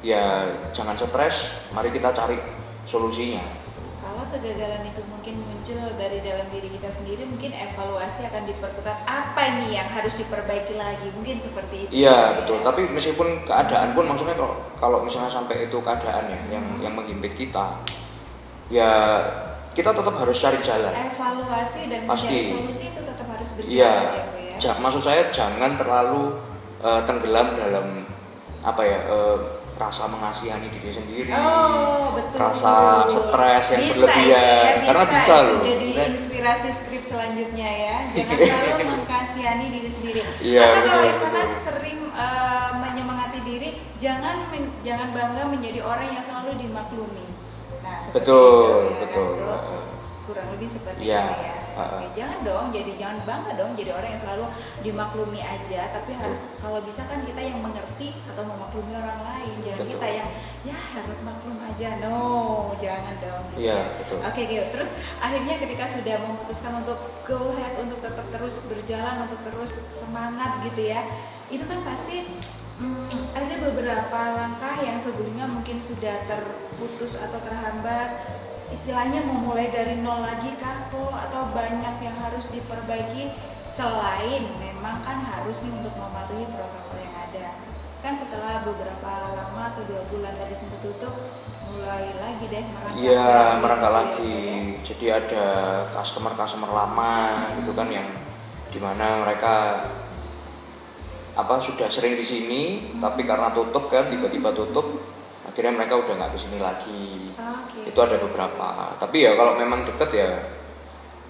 ya 0.00 0.44
jangan 0.70 0.94
stres, 0.94 1.36
mari 1.70 1.88
kita 1.88 2.10
cari 2.10 2.38
solusinya. 2.84 3.62
kalau 4.02 4.26
kegagalan 4.28 4.82
itu 4.84 4.98
mungkin 5.08 5.40
muncul 5.40 5.78
dari 5.96 6.18
dalam 6.20 6.44
diri 6.50 6.68
kita 6.68 6.90
sendiri, 6.90 7.22
mungkin 7.24 7.48
evaluasi 7.48 8.26
akan 8.26 8.44
diperkuat. 8.44 8.98
Apa 9.06 9.62
nih 9.62 9.78
yang 9.78 9.88
harus 9.88 10.18
diperbaiki 10.18 10.74
lagi? 10.74 11.08
Mungkin 11.14 11.38
seperti 11.40 11.86
itu. 11.86 11.90
Iya 12.02 12.10
ya. 12.12 12.36
betul. 12.42 12.60
Tapi 12.60 12.90
meskipun 12.90 13.46
keadaan 13.46 13.94
pun 13.94 14.04
maksudnya 14.04 14.34
kalau 14.36 14.58
kalau 14.76 14.98
misalnya 15.00 15.30
sampai 15.30 15.64
itu 15.64 15.78
keadaan 15.80 16.28
ya 16.28 16.38
yang 16.50 16.64
Hmm. 16.66 16.82
yang 16.82 16.92
menghimpit 16.92 17.32
kita, 17.32 17.78
ya 18.68 18.90
kita 19.72 19.94
tetap 19.94 20.12
harus 20.12 20.36
cari 20.36 20.58
jalan. 20.60 20.92
evaluasi 20.92 21.80
dan 21.88 22.00
Pasti. 22.04 22.26
mencari 22.28 22.42
solusi 22.44 22.84
itu 22.90 23.00
tetap 23.00 23.26
harus 23.30 23.48
berjalan 23.56 23.72
Iya. 23.72 23.92
ya, 23.94 24.02
Bu 24.02 24.12
ya. 24.12 24.24
Ja- 24.62 24.78
maksud 24.78 25.02
saya 25.02 25.26
jangan 25.28 25.74
terlalu 25.74 26.38
eh, 26.78 27.00
tenggelam 27.02 27.54
dalam 27.54 28.06
apa 28.62 28.82
ya 28.82 28.98
eh, 29.04 29.38
rasa 29.72 30.06
mengasihani 30.06 30.70
diri 30.70 30.94
sendiri. 30.94 31.30
Oh, 31.34 32.14
betul. 32.14 32.38
Rasa 32.38 33.02
stres 33.02 33.66
yang 33.74 33.82
Bisa 33.82 33.94
berlebihan. 33.98 34.30
ya, 34.30 34.86
Karena 34.86 35.04
bisa 35.10 35.34
itu 35.34 35.42
loh, 35.48 35.62
Jadi 35.64 35.86
inspirasi 36.12 36.68
skrip 36.72 37.02
selanjutnya 37.02 37.66
ya. 37.66 37.96
Jangan 38.14 38.38
terlalu 38.38 38.84
mengkasihani 38.94 39.66
diri 39.72 39.90
sendiri. 39.90 40.20
Iya, 40.38 40.62
Karena 40.62 40.86
kalau 40.86 41.02
Ivana 41.10 41.42
sering 41.58 41.98
eh, 42.06 42.70
menyemangati 42.78 43.38
diri, 43.42 43.68
jangan 43.98 44.46
men- 44.48 44.74
jangan 44.80 45.08
bangga 45.10 45.42
menjadi 45.50 45.80
orang 45.82 46.08
yang 46.12 46.22
selalu 46.22 46.50
dimaklumi. 46.62 47.26
Nah, 47.82 47.98
Betul, 48.14 48.94
itu, 48.94 48.94
ya, 48.94 48.98
betul. 49.02 49.30
kurang 50.22 50.46
lebih 50.54 50.68
seperti 50.70 50.98
Iya, 51.02 51.22
itu 51.26 51.42
ya. 51.42 51.54
Oke, 51.72 52.06
jangan 52.14 52.38
dong 52.44 52.66
jadi 52.68 52.92
jangan 53.00 53.18
bangga 53.24 53.52
dong 53.56 53.72
jadi 53.72 53.90
orang 53.96 54.08
yang 54.12 54.22
selalu 54.22 54.46
dimaklumi 54.84 55.40
aja, 55.40 55.80
tapi 55.92 56.10
harus 56.16 56.48
kalau 56.60 56.84
bisa 56.84 57.02
kan 57.08 57.24
kita 57.24 57.40
yang 57.40 57.64
mengerti 57.64 58.12
atau 58.28 58.42
memaklumi 58.44 58.92
orang 58.92 59.20
lain, 59.24 59.54
jangan 59.64 59.80
Betul. 59.84 59.92
kita 59.96 60.08
yang 60.12 60.28
ya 60.62 60.76
harus 60.76 61.18
maklum 61.24 61.58
aja. 61.64 61.88
No, 61.98 62.18
jangan 62.78 63.14
dong. 63.18 63.44
gitu 63.52 63.58
Iya, 63.64 63.72
ya. 63.72 63.80
betul. 63.98 64.18
Oke, 64.20 64.40
gitu. 64.46 64.64
Terus 64.72 64.90
akhirnya 65.18 65.54
ketika 65.58 65.84
sudah 65.88 66.16
memutuskan 66.22 66.72
untuk 66.84 66.98
go 67.24 67.56
ahead 67.56 67.74
untuk 67.80 67.98
tetap 68.04 68.26
terus 68.30 68.60
berjalan, 68.68 69.26
untuk 69.26 69.40
terus 69.46 69.72
semangat 69.86 70.62
gitu 70.68 70.92
ya, 70.92 71.00
itu 71.48 71.64
kan 71.64 71.80
pasti 71.84 72.28
hmm, 72.80 73.10
ada 73.32 73.54
beberapa 73.60 74.20
langkah 74.36 74.76
yang 74.84 74.98
sebelumnya 75.00 75.48
mungkin 75.48 75.80
sudah 75.80 76.28
terputus 76.28 77.16
atau 77.16 77.38
terhambat. 77.42 78.41
Istilahnya 78.72 79.20
mau 79.28 79.52
mulai 79.52 79.68
dari 79.68 80.00
nol 80.00 80.24
lagi 80.24 80.56
kah 80.56 80.88
kok 80.88 81.12
atau 81.12 81.52
banyak 81.52 81.96
yang 82.00 82.16
harus 82.16 82.48
diperbaiki 82.48 83.30
selain 83.68 84.48
memang 84.60 85.04
kan 85.04 85.20
harus 85.20 85.60
nih 85.64 85.72
untuk 85.76 85.92
mematuhi 85.96 86.44
protokol 86.48 86.98
yang 87.00 87.16
ada 87.16 87.56
kan 88.02 88.12
setelah 88.18 88.66
beberapa 88.66 89.12
lama 89.32 89.62
atau 89.72 89.86
dua 89.86 90.02
bulan 90.10 90.34
tadi 90.34 90.52
sempat 90.58 90.82
tutup 90.82 91.14
mulai 91.70 92.12
lagi 92.18 92.44
deh 92.50 92.64
merangkak 92.68 93.00
Iya, 93.00 93.30
merangkak 93.62 93.88
gitu 93.88 93.94
ya, 93.94 93.96
lagi. 93.96 94.36
Ya. 94.42 94.80
Jadi 94.82 95.06
ada 95.08 95.46
customer-customer 95.94 96.70
lama 96.72 97.14
gitu 97.62 97.70
kan 97.72 97.88
yang 97.88 98.08
di 98.68 98.78
mana 98.82 99.22
mereka 99.22 99.86
apa 101.32 101.54
sudah 101.64 101.88
sering 101.88 102.18
di 102.18 102.26
sini, 102.26 102.62
tapi 103.00 103.24
karena 103.24 103.54
tutup 103.56 103.88
kan 103.88 104.12
tiba-tiba 104.12 104.52
tutup, 104.52 105.00
akhirnya 105.52 105.76
mereka 105.76 106.00
udah 106.00 106.14
nggak 106.16 106.32
ke 106.32 106.38
sini 106.40 106.58
lagi. 106.58 107.28
Oke. 107.36 107.92
Itu 107.92 107.98
ada 108.00 108.16
beberapa. 108.16 108.96
Tapi 108.96 109.16
ya 109.20 109.36
kalau 109.36 109.60
memang 109.60 109.84
deket 109.84 110.10
ya 110.16 110.28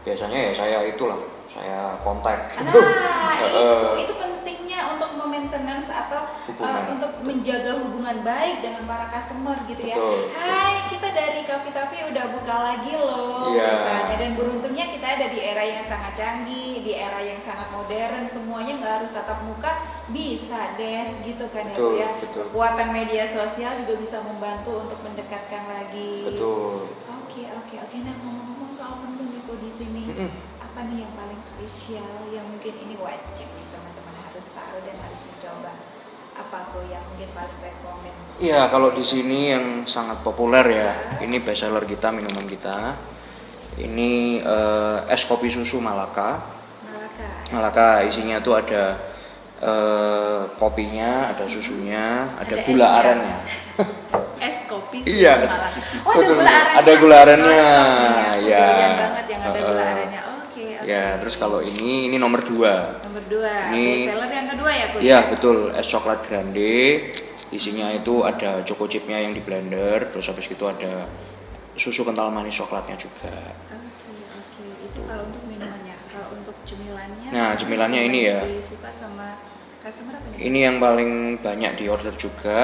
biasanya 0.07 0.39
ya 0.47 0.53
saya 0.55 0.79
itulah 0.87 1.19
saya 1.51 1.99
kontak. 2.07 2.55
Nah, 2.63 2.71
itu 3.51 3.67
itu 4.07 4.15
untuk 4.90 5.11
maintenance 5.23 5.88
atau 5.88 6.29
Hubungan. 6.51 6.83
uh, 6.85 6.92
untuk 6.92 7.12
menjaga 7.25 7.73
hubungan 7.81 8.21
baik 8.21 8.61
dengan 8.61 8.85
para 8.85 9.09
customer 9.09 9.57
gitu 9.64 9.81
ya. 9.81 9.97
Betul, 9.97 10.29
Hai, 10.35 10.75
kita 10.92 11.09
dari 11.14 11.40
Cafe 11.49 11.71
Tafi 11.73 11.99
udah 12.12 12.25
buka 12.37 12.55
lagi 12.61 12.92
loh 12.92 13.49
misalnya 13.53 14.14
dan 14.21 14.31
beruntungnya 14.37 14.87
kita 14.92 15.07
ada 15.18 15.27
di 15.33 15.38
era 15.40 15.64
yang 15.64 15.85
sangat 15.85 16.12
canggih, 16.12 16.85
di 16.85 16.92
era 16.92 17.21
yang 17.23 17.40
sangat 17.40 17.73
modern, 17.73 18.29
semuanya 18.29 18.77
nggak 18.77 18.95
harus 19.01 19.11
tatap 19.16 19.40
muka, 19.47 19.73
bisa 20.12 20.77
deh 20.77 21.23
gitu 21.25 21.49
kan 21.49 21.64
ya, 21.73 21.77
Betul, 21.77 21.92
ya. 21.97 22.09
betul. 22.21 22.42
Kekuatan 22.53 22.88
media 22.92 23.25
sosial 23.25 23.73
juga 23.85 23.95
bisa 23.97 24.21
membantu 24.21 24.85
untuk 24.85 24.99
mendekatkan 25.01 25.64
lagi. 25.64 26.29
Betul. 26.29 26.92
Oke, 27.25 27.49
oke, 27.49 27.75
oke. 27.81 27.97
Nah, 28.05 28.14
ngomong-ngomong 28.21 28.68
soal 28.68 29.01
menu 29.01 29.33
nih 29.33 29.40
kok 29.49 29.57
di 29.57 29.71
sini 29.73 30.03
Mm-mm. 30.12 30.31
apa 30.61 30.81
nih 30.88 31.05
yang 31.09 31.12
paling 31.16 31.40
spesial 31.40 32.29
yang 32.29 32.45
mungkin 32.45 32.77
ini 32.77 32.95
wajib 33.01 33.49
nih 33.49 33.66
dan 34.85 34.97
harus 35.01 35.21
mencoba 35.23 35.73
apa 36.33 36.59
kok 36.68 36.83
yang 36.88 37.05
mungkin 37.07 37.29
paling 37.33 37.59
rekomend 37.61 38.16
Iya, 38.42 38.66
kalau 38.68 38.90
di 38.90 39.05
sini 39.05 39.55
yang 39.55 39.66
sangat 39.87 40.18
populer 40.21 40.66
ya, 40.66 40.90
ini 41.21 41.38
best 41.38 41.62
seller 41.62 41.85
kita, 41.85 42.11
minuman 42.11 42.42
kita. 42.45 42.97
Ini 43.73 44.11
eh, 44.40 44.99
es 45.09 45.23
kopi 45.23 45.47
susu 45.47 45.79
Malaka. 45.79 46.42
Malaka 46.83 47.27
Malaka 47.55 47.87
isinya 48.03 48.42
tuh 48.42 48.59
ada 48.59 48.99
eh, 49.62 50.42
kopinya, 50.59 51.31
ada 51.31 51.47
susunya, 51.47 52.35
ada, 52.35 52.51
Ada 52.51 52.64
gula 52.66 52.83
esnya. 52.83 52.99
arennya. 52.99 53.37
es 54.51 54.59
kopi 54.66 54.97
susu 55.07 55.12
Iya, 55.12 55.33
Malaka 55.38 55.79
oh 56.09 56.12
ada 56.18 56.27
gula 56.27 56.42
arennya 56.42 56.73
Ada 56.75 56.92
gula 56.99 57.16
arennya, 57.23 57.62
ya. 58.42 58.66
doyan 58.66 58.92
banget 58.99 59.27
yang 59.31 59.40
ada 59.47 59.59
gula 59.61 59.83
arennya 59.87 60.21
oke 60.25 60.32
Ya, 60.92 61.16
terus 61.16 61.40
kalau 61.40 61.64
ini 61.64 62.05
ini 62.05 62.16
nomor 62.20 62.44
dua. 62.44 63.00
nomor 63.00 63.24
dua 63.24 63.72
Ini- 63.72 64.05
seller 64.05 64.28
yang 64.28 64.48
kedua 64.52 64.70
ya 64.70 64.87
Bu 64.92 64.96
Iya 65.00 65.18
betul, 65.33 65.59
es 65.72 65.88
coklat 65.88 66.20
grande. 66.28 66.76
Isinya 67.48 67.88
itu 67.90 68.24
ada 68.24 68.61
choco 68.61 68.85
chipnya 68.85 69.16
yang 69.16 69.33
di 69.33 69.40
blender, 69.40 70.12
terus 70.12 70.28
habis 70.28 70.48
itu 70.48 70.64
ada 70.64 71.09
susu 71.74 72.05
kental 72.05 72.28
manis 72.28 72.52
coklatnya 72.52 72.96
juga. 72.96 73.33
Oke 73.72 74.12
oke 74.37 74.64
itu 74.85 75.00
kalau 75.05 75.24
untuk 75.28 75.42
minumannya 75.44 75.96
kalau 76.09 76.28
untuk 76.33 76.57
cemilannya 76.68 77.28
Nah, 77.28 77.57
cemilannya 77.57 78.02
ini 78.05 78.20
ya. 78.24 78.40
disuka 78.44 78.92
sama 78.92 79.40
customer 79.81 80.16
apa 80.16 80.37
Ini 80.37 80.59
yang 80.62 80.76
paling 80.76 81.11
banyak 81.40 81.72
di 81.76 81.85
order 81.88 82.12
juga 82.16 82.59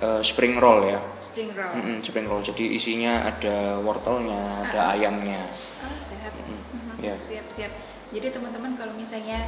eh, 0.00 0.20
spring 0.20 0.56
roll 0.56 0.88
ya. 0.88 1.00
spring 1.20 1.52
roll 1.52 1.72
Mm-mm, 1.76 1.96
spring 2.00 2.26
roll. 2.28 2.40
Jadi 2.40 2.64
isinya 2.72 3.24
ada 3.24 3.80
wortelnya, 3.80 4.68
ada 4.68 4.80
ayamnya. 4.92 5.48
Oh, 5.80 5.88
sehat. 6.04 6.32
Mm, 6.36 6.60
Mhm, 6.60 6.94
iya. 7.00 7.16
Siap. 7.54 7.72
Jadi 8.10 8.26
teman-teman 8.34 8.74
kalau 8.74 8.94
misalnya 8.98 9.46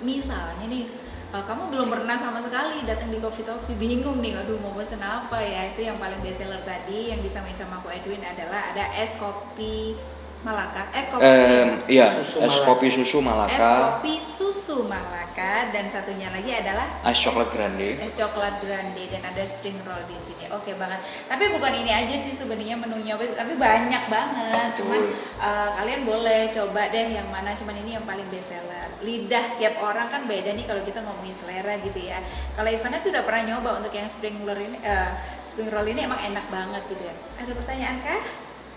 misalnya 0.00 0.66
nih 0.66 0.88
uh, 1.32 1.44
kamu 1.44 1.72
belum 1.72 1.88
pernah 1.88 2.16
sama 2.20 2.40
sekali 2.44 2.84
datang 2.84 3.08
di 3.08 3.18
Coffee 3.18 3.46
Toffee 3.46 3.78
bingung 3.78 4.20
nih 4.20 4.36
aduh 4.36 4.60
mau 4.60 4.76
pesen 4.76 5.00
apa 5.00 5.40
ya 5.40 5.72
itu 5.72 5.88
yang 5.88 5.96
paling 5.96 6.20
best 6.20 6.38
seller 6.40 6.60
tadi 6.62 7.14
yang 7.14 7.24
disamain 7.24 7.56
sama 7.56 7.80
aku 7.80 7.88
Edwin 7.88 8.20
adalah 8.20 8.74
ada 8.74 8.92
es 8.92 9.12
kopi 9.16 9.96
Malaka 10.42 10.90
eh 10.90 11.06
kopi 11.06 11.22
Em, 11.22 11.68
iya, 11.86 12.10
Susu 12.18 12.42
es 12.42 12.50
Malaka. 12.50 12.66
kopi 12.66 12.86
susu 12.90 13.18
es 13.18 13.24
Malaka, 13.24 13.70
kopi 13.94 14.14
susu 14.18 14.76
Malaka 14.84 15.70
dan 15.70 15.86
satunya 15.86 16.34
lagi 16.34 16.50
adalah 16.50 16.98
es 17.06 17.14
coklat 17.16 17.54
grande. 17.54 17.86
es 17.86 18.10
coklat 18.12 18.58
grande 18.58 19.06
dan 19.06 19.22
ada 19.22 19.38
spring 19.46 19.78
roll 19.86 20.02
di 20.10 20.18
sini. 20.26 20.50
Oke 20.50 20.74
banget. 20.74 20.98
Tapi 21.30 21.46
bukan 21.46 21.72
ini 21.78 21.94
aja 21.94 22.14
sih 22.18 22.34
sebenarnya 22.34 22.74
menunya, 22.74 23.14
tapi 23.14 23.54
banyak 23.54 24.02
banget. 24.10 24.68
Cuman 24.82 25.00
Betul. 25.06 25.38
uh, 25.38 25.68
kalian 25.78 26.02
boleh 26.02 26.50
coba 26.50 26.90
deh 26.90 27.06
yang 27.14 27.30
mana. 27.30 27.54
Cuman 27.54 27.78
ini 27.78 27.94
yang 27.94 28.04
paling 28.04 28.26
best 28.26 28.50
seller. 28.50 28.90
Lidah 28.98 29.62
tiap 29.62 29.78
orang 29.78 30.10
kan 30.10 30.26
beda 30.26 30.58
nih 30.58 30.66
kalau 30.66 30.82
kita 30.82 31.06
ngomongin 31.06 31.38
selera 31.38 31.78
gitu 31.78 32.02
ya. 32.02 32.18
Kalau 32.58 32.66
Ivana 32.66 32.98
sudah 32.98 33.22
pernah 33.22 33.46
nyoba 33.46 33.78
untuk 33.78 33.94
yang 33.94 34.10
spring 34.10 34.42
roll 34.42 34.58
ini, 34.58 34.82
eh, 34.82 35.10
spring 35.46 35.70
roll 35.70 35.86
ini 35.86 36.02
emang 36.02 36.18
enak 36.18 36.50
banget 36.50 36.82
gitu 36.90 37.02
ya. 37.06 37.14
Ada 37.38 37.54
pertanyaan 37.54 37.96
kah? 38.02 38.22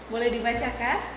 Boleh 0.06 0.30
dibacakan? 0.30 1.14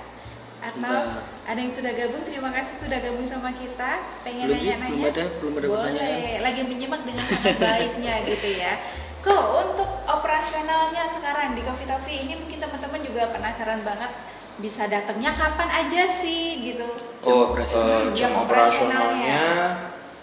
Enggak. 0.81 1.05
ada 1.45 1.59
yang 1.59 1.73
sudah 1.73 1.93
gabung? 1.93 2.23
Terima 2.23 2.51
kasih 2.51 2.75
sudah 2.79 2.99
gabung 2.99 3.25
sama 3.25 3.51
kita. 3.53 3.91
Pengen 4.23 4.47
Ji. 4.47 4.53
nanya-nanya? 4.55 4.88
belum 4.93 5.11
ada, 5.11 5.25
belum 5.38 5.53
ada 5.55 5.67
Boleh, 5.67 5.79
pertanyaan. 5.91 6.41
lagi 6.41 6.62
menyimak 6.62 7.03
dengan 7.03 7.25
sangat 7.27 7.57
baiknya 7.59 8.14
gitu 8.31 8.49
ya. 8.55 8.73
Kok 9.19 9.45
untuk 9.61 9.88
operasionalnya 10.05 11.03
sekarang 11.09 11.53
di 11.53 11.62
Coffee 11.62 11.87
Toffee 11.87 12.19
ini 12.23 12.35
mungkin 12.37 12.59
teman-teman 12.59 13.01
juga 13.03 13.23
penasaran 13.29 13.83
banget 13.83 14.11
bisa 14.59 14.87
datangnya 14.87 15.33
kapan 15.33 15.69
aja 15.69 16.03
sih 16.09 16.43
gitu. 16.64 16.87
Jam 17.19 17.29
Oh, 17.29 17.43
operasional. 17.49 17.87
eh, 17.88 18.03
Jam 18.09 18.14
jam 18.14 18.33
operasionalnya. 18.38 19.19
operasionalnya 19.19 19.47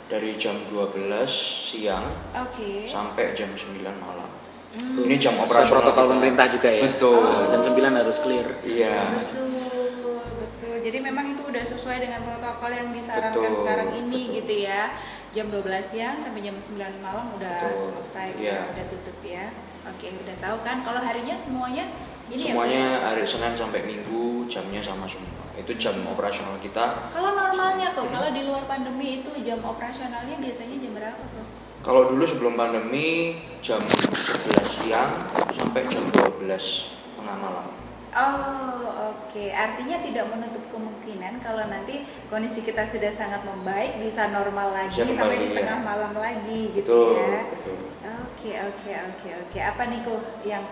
dari 0.05 0.31
jam 0.35 0.55
12 0.65 1.27
siang 1.65 2.05
Oke. 2.33 2.85
sampai 2.85 3.33
jam 3.33 3.51
9 3.51 3.73
malam. 3.97 4.29
Hmm. 4.71 4.91
Ini 5.01 5.15
jam 5.15 5.35
operasional 5.35 5.81
protokol 5.81 6.03
kita. 6.03 6.11
pemerintah 6.13 6.45
juga 6.49 6.69
ya. 6.69 6.83
Betul. 6.85 7.15
Oh. 7.17 7.47
Jam 7.47 7.61
9 7.65 7.95
harus 7.95 8.17
clear. 8.19 8.47
Iya. 8.61 8.95
Betul, 9.17 9.44
sesuai 11.75 11.97
dengan 12.07 12.23
protokol 12.23 12.71
yang 12.71 12.89
disarankan 12.95 13.51
Betul, 13.51 13.59
sekarang 13.61 13.89
ini 13.93 14.21
betul. 14.31 14.35
gitu 14.41 14.55
ya. 14.65 14.81
Jam 15.35 15.51
12 15.51 15.67
siang 15.83 16.15
sampai 16.15 16.41
jam 16.47 16.55
9 16.55 16.79
malam 17.03 17.35
udah 17.35 17.75
Betul, 17.75 17.91
selesai, 17.91 18.39
iya. 18.39 18.71
udah, 18.71 18.85
tutup 18.87 19.17
ya. 19.19 19.51
Oke, 19.85 20.07
udah 20.15 20.35
tahu 20.39 20.57
kan 20.63 20.81
kalau 20.81 21.03
harinya 21.03 21.35
semuanya 21.35 21.91
ini 22.25 22.41
Semuanya 22.41 22.81
ya. 22.81 23.13
Hari 23.13 23.21
Senin 23.21 23.53
sampai 23.53 23.85
Minggu 23.85 24.49
jamnya 24.49 24.81
sama 24.81 25.05
semua. 25.05 25.45
Itu 25.53 25.77
jam 25.77 25.93
operasional 26.09 26.57
kita. 26.57 27.13
Kalau 27.13 27.37
normalnya 27.37 27.93
kok, 27.93 28.09
kalau 28.09 28.33
di 28.33 28.41
luar 28.49 28.65
pandemi 28.65 29.21
itu 29.21 29.29
jam 29.45 29.61
operasionalnya 29.61 30.33
biasanya 30.41 30.81
jam 30.81 30.91
berapa 30.97 31.21
kok? 31.21 31.47
Kalau 31.85 32.09
dulu 32.09 32.25
sebelum 32.25 32.57
pandemi 32.57 33.37
jam 33.61 33.77
11 33.77 34.57
siang 34.65 35.11
sampai 35.53 35.85
jam 35.85 36.01
12 36.17 36.41
tengah 37.13 37.37
malam. 37.37 37.69
Oh, 38.15 39.13
oke. 39.13 39.45
Artinya 39.53 40.01
tidak 40.01 40.25
menutup 40.33 40.64
kemungkinan 41.05 41.45
kalau 41.45 41.63
nanti 41.69 42.01
kondisi 42.33 42.65
kita 42.65 42.81
sudah 42.89 43.13
sangat 43.13 43.45
membaik, 43.45 44.01
bisa 44.01 44.33
normal 44.33 44.73
lagi 44.73 45.05
Bisa 45.05 45.21
sampai 45.21 45.37
di 45.37 45.53
ya. 45.53 45.61
tengah 45.61 45.79
malam 45.85 46.13
lagi 46.17 46.73
gitu 46.73 46.81
betul 46.81 47.21
ya. 47.21 47.41
betul 47.53 47.77
Oke, 48.25 48.51
oke, 48.61 48.91
oke, 48.93 49.29
oke. 49.45 49.57
Apa 49.61 49.81
nih 49.89 49.99
kok 50.05 50.21
yang 50.45 50.65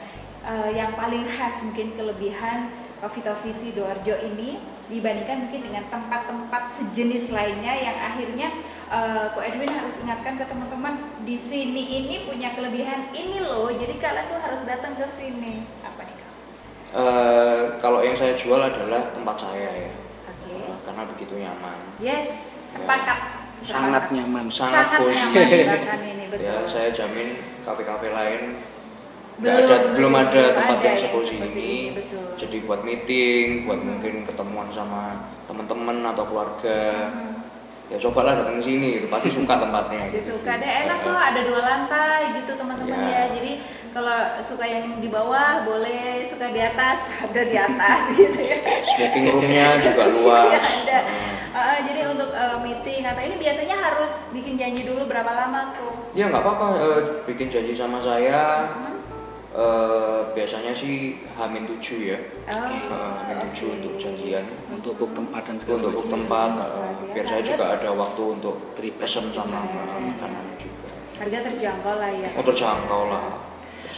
eh, 0.45 0.69
yang 0.77 0.93
paling 0.97 1.25
khas 1.25 1.61
mungkin 1.65 1.93
kelebihan 1.97 2.69
Coffee 3.01 3.25
Toffee 3.25 3.53
Sidoarjo 3.57 4.13
ini 4.25 4.57
dibandingkan 4.89 5.49
mungkin 5.49 5.61
dengan 5.69 5.85
tempat-tempat 5.89 6.63
sejenis 6.77 7.33
lainnya 7.33 7.73
yang 7.73 7.97
akhirnya 7.97 8.47
eh, 8.89 9.25
Ko 9.33 9.41
Edwin 9.41 9.69
harus 9.69 9.97
ingatkan 10.01 10.37
ke 10.37 10.45
teman-teman 10.49 10.97
di 11.25 11.37
sini 11.37 11.81
ini 12.05 12.15
punya 12.25 12.53
kelebihan 12.57 13.09
ini 13.13 13.41
loh. 13.41 13.69
Jadi 13.69 13.97
kalian 14.01 14.25
tuh 14.29 14.37
harus 14.41 14.61
datang 14.65 14.93
ke 14.97 15.05
sini. 15.13 15.65
Apa 15.81 16.01
nih? 16.05 16.17
Eh, 16.93 17.61
kalau 17.81 18.05
yang 18.05 18.13
saya 18.13 18.33
jual 18.37 18.61
adalah 18.61 19.09
tempat 19.17 19.37
saya 19.41 19.69
ya 19.89 20.02
karena 20.83 21.03
begitu 21.05 21.33
nyaman 21.35 21.77
Yes, 21.97 22.27
sepakat. 22.69 23.19
Sangat 23.59 24.03
Sepakat. 24.05 24.13
nyaman. 24.13 24.45
sangat 24.47 24.87
Sangat 24.91 24.99
nyaman 25.01 25.47
bahkan 25.65 26.01
ini 26.03 26.23
betul. 26.31 26.43
ya 26.43 26.55
saya 26.65 26.89
jamin 26.89 27.27
kafe-kafe 27.61 28.07
lain 28.09 28.41
Belum, 29.33 29.49
ada 29.57 29.75
belum 29.89 30.13
ada 30.13 30.29
belum 30.29 30.53
tempat 30.53 30.75
ada 30.75 30.83
yang 30.83 30.93
yang 30.93 31.01
seperti 31.01 31.33
ini 31.33 31.41
ini, 31.41 31.73
betul. 31.95 32.25
jadi 32.37 32.57
buat 32.63 32.81
meeting 32.83 33.47
buat 33.65 33.75
Hmm. 33.75 33.87
mungkin 33.89 34.13
ketemuan 34.23 34.67
sama 34.69 35.03
teman-teman 35.43 36.05
atau 36.05 36.23
keluarga 36.23 36.79
Hmm. 37.09 37.33
ya 37.87 37.97
cobalah 37.99 38.33
datang 38.35 38.57
ke 38.57 38.63
sini 38.63 38.89
itu 38.95 39.07
pasti 39.07 39.29
suka 39.29 39.57
tempatnya 39.57 40.05
gitu 40.11 40.29
suka 40.33 40.53
deh 40.55 40.71
enak 40.85 40.97
kok 41.01 41.17
ada 41.17 41.41
dua 41.41 41.61
lantai 41.61 42.21
gitu 42.35 42.51
teman-teman 42.53 42.93
Ya. 42.95 43.09
ya. 43.09 43.23
Jadi 43.33 43.51
kalau 43.93 44.17
suka 44.41 44.65
yang 44.65 44.97
di 44.97 45.07
bawah 45.07 45.61
boleh, 45.63 46.25
suka 46.25 46.49
di 46.49 46.59
atas 46.59 47.05
ada 47.23 47.41
di 47.41 47.55
atas 47.55 47.99
gitu 48.17 48.39
ya. 48.41 48.57
smoking 48.89 49.25
roomnya 49.29 49.67
juga 49.79 50.03
luas 50.09 50.49
Iya, 50.49 50.59
ada. 50.59 50.99
Eh, 50.99 51.31
Uh, 51.53 51.77
jadi 51.85 52.09
untuk 52.09 52.33
uh, 52.33 52.57
meeting 52.57 53.05
atau 53.05 53.21
ini 53.21 53.37
biasanya 53.37 53.77
harus 53.77 54.09
bikin 54.33 54.57
janji 54.57 54.81
dulu 54.81 55.05
berapa 55.05 55.29
lama 55.29 55.69
tuh? 55.71 55.93
ya 56.11 56.25
nggak 56.25 56.41
apa-apa 56.41 56.65
eh, 56.75 56.99
bikin 57.23 57.45
janji 57.47 57.69
sama 57.71 58.01
saya 58.01 58.73
Hmm? 58.73 58.97
eh, 59.53 60.19
biasanya 60.33 60.73
sih 60.73 61.21
Hamin 61.31 61.69
7 61.69 61.77
ya 62.03 62.17
Oh, 62.49 62.65
Eh, 62.65 62.89
Hamin 63.21 63.53
7 63.53 63.69
oke. 63.69 63.77
untuk 63.77 63.93
janjian 63.97 64.49
Untuk 64.67 64.97
book 64.97 65.13
tempat 65.13 65.45
dan 65.45 65.55
segala 65.55 65.77
untuk 65.77 65.91
book 65.93 66.09
tempat 66.09 66.49
Iya, 66.51 66.65
iya. 66.65 67.13
biar 67.13 67.25
saya 67.29 67.41
juga 67.45 67.65
ada 67.71 67.89
waktu 67.93 68.23
untuk 68.33 68.55
Prepare. 68.73 68.97
pesen 68.97 69.25
sama 69.29 69.61
Iya. 69.61 69.81
eh, 69.85 70.01
makanan 70.09 70.45
juga 70.57 70.89
Harga 71.21 71.39
terjangkau 71.45 71.95
lah 71.95 72.11
ya. 72.11 72.29
oh 72.33 72.43
terjangkau 72.43 73.01
lah. 73.05 73.23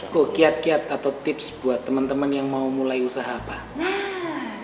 Kok 0.06 0.26
kiat-kiat 0.30 0.88
atau 0.88 1.10
tips 1.20 1.56
buat 1.58 1.80
teman-teman 1.82 2.28
yang 2.30 2.44
mau 2.44 2.66
mulai 2.66 3.00
usaha 3.00 3.26
apa? 3.26 3.64
Nah, 3.74 4.60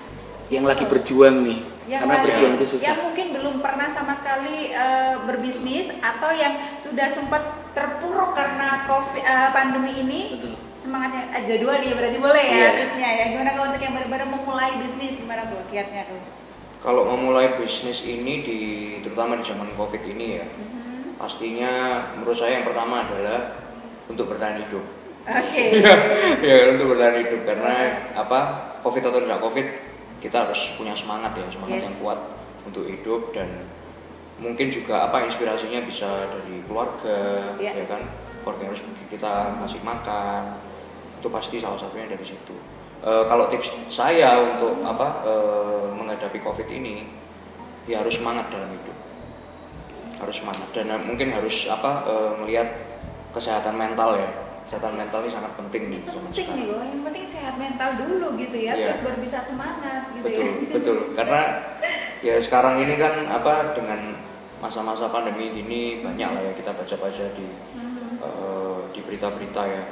Yang 0.46 0.64
lagi 0.66 0.84
berjuang 0.84 1.36
nih. 1.40 1.60
yang 1.82 2.04
Karena 2.04 2.14
lagi- 2.14 2.24
berjuang 2.28 2.52
itu 2.52 2.62
Yang 2.62 2.72
susah. 2.76 2.94
mungkin 3.00 3.26
belum 3.32 3.54
pernah 3.58 3.88
sama 3.88 4.12
sekali 4.12 4.68
eh, 4.68 5.14
berbisnis 5.24 5.88
atau 5.98 6.30
yang 6.30 6.52
sudah 6.76 7.08
sempat 7.08 7.42
terpuruk 7.72 8.32
karena 8.32 8.84
COVID, 8.84 9.18
eh, 9.18 9.48
pandemi 9.50 9.92
ini. 9.98 10.20
Betul. 10.36 10.54
Semangatnya 10.76 11.30
ada 11.30 11.54
dua 11.56 11.78
nih 11.78 11.94
berarti 11.94 12.18
boleh 12.18 12.44
ya 12.44 12.54
Iya. 12.54 12.68
tipsnya 12.76 13.08
ya. 13.08 13.24
Gimana 13.30 13.50
kalau 13.52 13.66
untuk 13.66 13.80
yang 13.80 13.94
baru-baru 13.94 14.24
memulai 14.28 14.70
bisnis 14.78 15.16
gimana 15.16 15.42
tuh 15.46 15.62
kiatnya 15.66 16.04
tuh? 16.06 16.20
kalau 16.82 17.06
memulai 17.06 17.54
bisnis 17.54 18.02
ini 18.02 18.42
di 18.42 18.58
terutama 19.00 19.38
di 19.38 19.46
zaman 19.46 19.70
covid 19.72 20.02
ini 20.02 20.34
ya 20.34 20.42
Mhm. 20.42 21.14
pastinya 21.14 21.70
menurut 22.12 22.34
saya 22.34 22.58
yang 22.58 22.66
pertama 22.66 23.06
adalah 23.06 23.54
untuk 24.10 24.26
bertahan 24.26 24.58
hidup 24.58 24.82
Oke. 25.22 25.64
ya 26.46 26.56
untuk 26.74 26.94
bertahan 26.94 27.22
hidup 27.22 27.40
karena 27.46 27.74
apa 28.12 28.38
covid 28.82 29.02
atau 29.06 29.20
tidak 29.22 29.38
covid 29.38 29.66
kita 30.18 30.36
harus 30.46 30.74
punya 30.74 30.94
semangat 30.94 31.34
ya 31.38 31.46
semangat 31.50 31.82
Yes. 31.82 31.86
yang 31.86 31.96
kuat 32.02 32.20
untuk 32.66 32.84
hidup 32.86 33.30
dan 33.34 33.48
mungkin 34.42 34.70
juga 34.70 35.06
apa 35.06 35.22
inspirasinya 35.26 35.82
bisa 35.86 36.26
dari 36.30 36.62
keluarga 36.66 37.54
Iya. 37.58 37.72
ya 37.82 37.86
kan 37.86 38.02
keluarga 38.42 38.74
harus 38.74 38.82
kita 39.06 39.54
kasih 39.62 39.82
makan 39.86 40.58
itu 41.22 41.28
pasti 41.30 41.56
salah 41.62 41.78
satunya 41.78 42.10
dari 42.10 42.26
situ 42.26 42.54
Eh, 43.02 43.24
kalau 43.26 43.50
tips 43.50 43.66
saya 43.90 44.38
untuk 44.38 44.78
apa 44.86 45.26
eh, 45.26 45.90
menghadapi 45.90 46.38
covid 46.38 46.70
ini 46.70 47.02
ya 47.82 47.98
harus 47.98 48.14
semangat 48.14 48.46
dalam 48.46 48.70
hidup 48.70 48.94
harus 50.22 50.38
semangat 50.38 50.70
dan 50.70 50.86
eh, 50.86 51.02
mungkin 51.02 51.34
harus 51.34 51.66
apa 51.66 52.06
eh, 52.06 52.30
melihat 52.38 52.70
kesehatan 53.34 53.74
mental 53.74 54.22
ya 54.22 54.30
kesehatan 54.72 54.96
mental 54.96 55.20
ini 55.20 55.28
sangat 55.30 55.52
penting 55.52 55.82
nih 55.92 56.00
Itu 56.00 56.08
zaman 56.08 56.28
penting 56.32 56.48
nih 56.48 56.64
kok. 56.64 56.80
Yang 56.80 57.02
penting 57.04 57.24
sehat 57.28 57.54
mental 57.60 57.90
dulu 58.00 58.26
gitu 58.40 58.56
ya. 58.56 58.72
Iya. 58.72 58.86
Terus 58.88 59.00
baru 59.04 59.18
bisa 59.20 59.38
semangat 59.44 60.02
gitu 60.10 60.24
betul 60.24 60.40
ya. 60.40 60.52
betul 60.72 60.98
karena 61.20 61.40
ya 62.24 62.34
sekarang 62.40 62.74
ini 62.80 62.94
kan 62.96 63.14
apa 63.28 63.76
dengan 63.76 64.00
masa-masa 64.56 65.12
pandemi 65.12 65.52
gini 65.52 66.00
banyak 66.00 66.24
lah 66.24 66.40
ya 66.40 66.52
kita 66.56 66.72
baca-baca 66.72 67.24
di 67.36 67.46
Mhm. 67.76 68.16
eh, 68.24 68.80
di 68.96 69.00
berita-berita 69.02 69.60
ya 69.60 69.82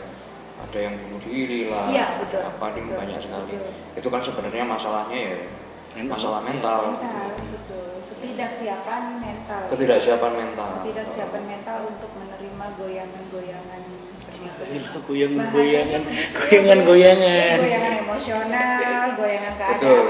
ada 0.60 0.78
yang 0.78 0.94
bunuh 0.96 1.20
diri 1.20 1.68
lah 1.68 1.88
Iya, 1.88 2.06
betul. 2.20 2.40
apa 2.40 2.64
ini 2.72 2.80
Betul, 2.86 2.96
banyak 2.96 3.18
sekali 3.20 3.52
betul. 3.52 3.72
itu 4.00 4.08
kan 4.08 4.20
sebenarnya 4.22 4.64
masalahnya 4.64 5.18
ya 5.18 5.36
Mental. 5.90 6.08
masalah 6.08 6.40
mental 6.40 6.80
Mental, 6.96 7.28
betul. 7.52 7.88
Ketidaksiapan 8.10 9.02
mental. 9.18 9.60
ketidaksiapan 9.68 10.32
mental 10.32 10.68
Ketidaksiapan 10.80 11.42
mental 11.44 11.78
untuk 11.90 12.10
menerima 12.14 12.66
goyangan-goyangan. 12.78 13.82
Gila, 14.40 14.96
goyangan-goyangan, 15.04 16.00
Bahasanya- 16.00 16.32
goyangan-goyangan. 16.32 17.58
Iya, 17.60 17.60
goyangan 17.60 17.94
emosional, 18.00 19.04
goyangan 19.12 19.54
keadaan, 19.54 19.76
Betul, 19.76 20.00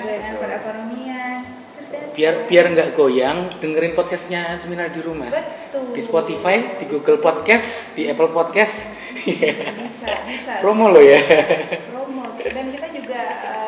goyangan 0.00 0.34
perekonomian. 0.38 1.38
Biar 2.10 2.34
biar 2.46 2.64
nggak 2.70 2.88
goyang, 2.94 3.38
dengerin 3.58 3.94
podcastnya 3.94 4.54
Seminar 4.54 4.94
di 4.94 5.00
rumah. 5.00 5.26
betul. 5.26 5.90
Di 5.90 6.00
Spotify, 6.00 6.78
di 6.78 6.86
Google 6.86 7.18
Podcast, 7.18 7.98
di 7.98 8.06
Apple 8.06 8.30
Podcast. 8.30 8.94
Bisa, 9.10 10.06
bisa. 10.24 10.52
Promo 10.62 10.88
lo 10.88 11.02
ya. 11.02 11.18
promo 11.90 12.30
dan 12.38 12.66
kita 12.70 12.88
juga 12.94 13.18
banyak 13.18 13.59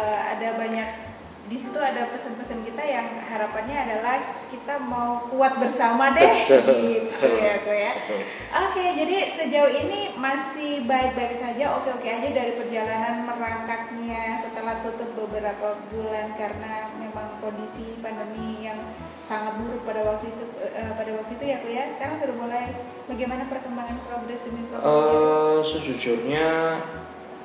di 1.52 1.60
situ 1.60 1.76
ada 1.76 2.08
pesan-pesan 2.08 2.64
kita 2.64 2.80
yang 2.80 3.04
harapannya 3.28 3.76
adalah 3.76 4.40
kita 4.48 4.80
mau 4.80 5.28
kuat 5.28 5.60
bersama 5.60 6.16
deh. 6.16 6.48
Betul. 6.48 6.80
gitu 6.80 7.28
ya 7.28 7.60
kok 7.60 7.76
ya. 7.76 7.92
Betul. 8.00 8.20
Oke 8.56 8.84
jadi 8.96 9.16
sejauh 9.36 9.72
ini 9.76 10.16
masih 10.16 10.88
baik-baik 10.88 11.36
saja 11.36 11.76
oke-oke 11.76 12.08
aja 12.08 12.28
dari 12.32 12.56
perjalanan 12.56 13.28
merangkaknya 13.28 14.40
setelah 14.40 14.80
tutup 14.80 15.12
beberapa 15.12 15.76
bulan 15.92 16.32
karena 16.40 16.88
memang 16.96 17.36
kondisi 17.44 18.00
pandemi 18.00 18.64
yang 18.64 18.80
sangat 19.28 19.60
buruk 19.60 19.84
pada 19.84 20.08
waktu 20.08 20.32
itu 20.32 20.44
eh, 20.72 20.92
pada 20.96 21.10
waktu 21.20 21.32
itu 21.36 21.44
ya 21.44 21.56
kok 21.60 21.68
ya. 21.68 21.84
Sekarang 21.92 22.16
sudah 22.16 22.36
mulai 22.40 22.64
bagaimana 23.12 23.44
perkembangan 23.52 24.00
progres 24.08 24.40
demi 24.40 24.64
progres 24.72 24.88
Eh, 24.88 25.58
sejujurnya 25.68 26.48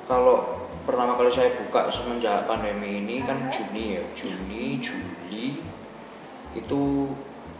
kalau 0.08 0.64
pertama 0.88 1.20
kali 1.20 1.28
saya 1.28 1.52
buka 1.52 1.92
semenjak 1.92 2.48
pandemi 2.48 3.04
ini 3.04 3.20
kan. 3.28 3.52
Juni 3.52 4.00
ya 4.00 4.02
Juni 4.16 4.80
Juli 4.80 5.60
itu 6.56 6.80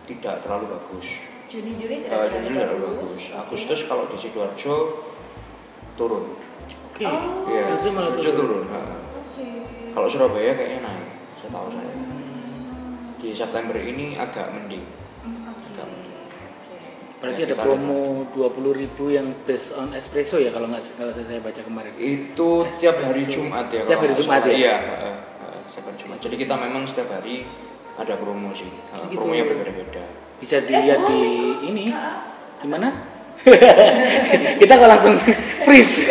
tidak 0.09 0.41
terlalu 0.41 0.73
bagus 0.73 1.29
Juni 1.53 1.77
Juli 1.77 2.09
tidak 2.09 2.33
Juni 2.33 2.57
tidak 2.57 2.73
terlalu 2.73 2.85
bagus 2.97 3.29
Agustus 3.37 3.85
kalau 3.85 4.09
di 4.09 4.17
sidoarjo 4.17 5.05
turun 6.01 6.33
Oke. 6.89 7.05
Oh. 7.05 7.45
Iya, 7.47 7.77
Agustus 7.77 7.93
malah 7.93 8.11
turun. 8.17 8.33
turun. 8.33 8.65
Oke. 8.73 9.47
kalau 9.93 10.09
Surabaya 10.09 10.57
kayaknya 10.57 10.89
naik 10.89 11.09
setahu 11.37 11.69
saya 11.69 11.93
Hmm, 11.93 13.13
di 13.21 13.37
September 13.37 13.77
ini 13.77 14.17
agak 14.17 14.57
mending 14.57 14.87
Apalagi 17.19 17.41
Ya, 17.41 17.47
ada 17.49 17.57
promo 17.59 18.31
20.000 18.31 18.95
yang 19.11 19.35
based 19.43 19.75
on 19.75 19.91
espresso 19.91 20.39
ya 20.39 20.49
kalau 20.49 20.71
nggak 20.71 20.87
kalau 20.95 21.11
saya 21.11 21.39
baca 21.39 21.61
kemarin. 21.61 21.91
itu 21.99 22.51
setiap 22.71 23.03
hari. 23.03 23.27
Jumat 23.27 23.67
ya 23.67 23.83
Setiap 23.83 23.99
kalau 23.99 24.07
hari 24.09 24.23
Jumat 24.23 24.41
ya? 24.41 24.53
iya 24.53 24.75
eh, 24.79 25.17
eh, 25.43 25.59
setiap 25.67 25.85
hari 25.85 25.99
Jumat 25.99 26.19
jadi 26.21 26.37
kita 26.37 26.55
memang 26.57 26.83
setiap 26.85 27.09
hari 27.11 27.43
ada 27.95 28.15
promo 28.15 28.51
sih 28.53 28.71
Eh, 28.71 29.03
Gitu. 29.09 29.19
promonya 29.19 29.45
berbeda-beda 29.45 30.05
Bisa 30.39 30.63
dilihat 30.63 31.03
di 31.05 31.23
ini. 31.65 31.91
Gimana? 32.59 32.89
Kita 34.59 34.73
kok 34.73 34.87
langsung 34.89 35.15
freeze. 35.61 36.07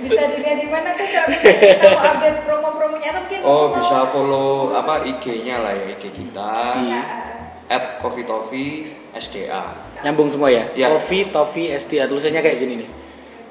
bisa 0.00 0.22
dilihat 0.28 0.56
di 0.56 0.66
mana 0.66 0.90
tuh? 0.92 1.06
Bisa 1.06 1.22
kita 1.50 1.86
mau 1.88 2.02
update 2.04 2.38
promo-promonya 2.42 3.08
atau 3.12 3.22
mungkin 3.22 3.38
oh 3.40 3.66
bisa 3.72 3.96
follow 4.04 4.50
apa 4.72 5.02
IG-nya 5.04 5.58
lah 5.58 5.72
ya 5.72 5.84
IG 5.88 6.04
kita 6.10 6.42
ah, 6.42 6.78
at 7.72 7.96
coffee 8.04 8.28
toffee 8.28 8.92
SDA 9.16 9.92
Nyambung 10.02 10.28
semua 10.28 10.50
ya? 10.50 10.66
Ya. 10.74 10.90
Coffee, 10.90 11.30
toffee, 11.30 11.70
SDA 11.78 12.10
tulisannya 12.10 12.42
kayak 12.42 12.58
gini 12.58 12.74
nih. 12.84 12.90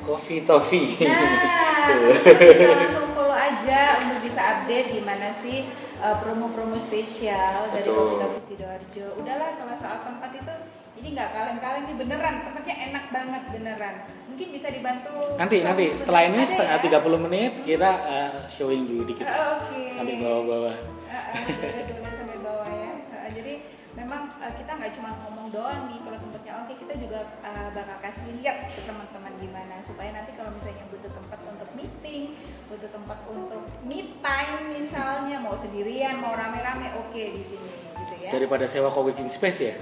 Coffee, 0.03 0.43
toffee. 0.43 0.99
Nah, 1.07 1.95
bisa 2.27 2.75
langsung 2.75 3.07
follow 3.15 3.37
aja 3.37 4.03
untuk 4.03 4.19
bisa 4.27 4.41
update 4.43 4.99
gimana 4.99 5.31
sih 5.39 5.71
uh, 6.03 6.19
promo-promo 6.19 6.75
spesial 6.75 7.71
dari 7.71 7.87
Betul. 7.87 8.19
Kopi 8.19 8.41
Sidoarjo. 8.43 9.07
Udahlah 9.23 9.49
kalau 9.57 9.75
soal 9.79 9.97
tempat 10.03 10.31
itu 10.35 10.55
Jadi 11.01 11.17
nggak 11.17 11.33
kaleng-kaleng 11.33 11.83
nih 11.89 11.97
beneran, 11.97 12.33
tempatnya 12.45 12.75
enak 12.91 13.05
banget 13.09 13.43
beneran. 13.49 13.95
Mungkin 14.29 14.47
bisa 14.53 14.67
dibantu. 14.69 15.33
Nanti 15.33 15.57
nanti 15.65 15.85
setelah 15.97 16.29
ini 16.29 16.45
Ada 16.45 16.49
setengah 16.53 16.77
ya? 16.77 17.01
30 17.01 17.25
menit 17.25 17.51
kita 17.65 17.89
uh, 18.05 18.31
showing 18.45 18.85
dulu 18.85 19.09
dikit 19.09 19.25
Oh, 19.25 19.65
Oke. 19.65 19.89
sampai 19.89 20.21
bawah-bawah. 20.21 20.77
Uh, 21.09 21.15
uh, 21.17 22.10
uh, 24.51 24.53
kita 24.59 24.71
nggak 24.75 24.91
cuma 24.99 25.09
ngomong 25.23 25.47
doang 25.47 25.87
nih 25.87 25.99
kalau 26.03 26.17
tempatnya 26.19 26.53
oke 26.59 26.73
kita 26.75 26.93
juga 26.99 27.19
uh, 27.39 27.69
bakal 27.71 27.97
kasih 28.03 28.27
lihat 28.35 28.67
ke 28.67 28.81
teman-teman 28.83 29.33
gimana 29.39 29.75
supaya 29.79 30.11
nanti 30.11 30.35
kalau 30.35 30.51
misalnya 30.51 30.83
butuh 30.91 31.11
tempat 31.15 31.39
untuk 31.47 31.69
meeting, 31.71 32.35
butuh 32.67 32.89
tempat 32.91 33.19
untuk 33.31 33.63
me 33.87 33.99
time 34.19 34.59
misalnya 34.67 35.39
mau 35.39 35.55
sendirian 35.55 36.19
mau 36.19 36.35
rame-rame 36.35 36.91
oke 36.99 37.23
di 37.23 37.43
sini 37.47 37.71
gitu 38.03 38.13
ya. 38.19 38.29
Daripada 38.35 38.67
sewa 38.67 38.91
co-working 38.91 39.31
space 39.31 39.59
ya. 39.63 39.75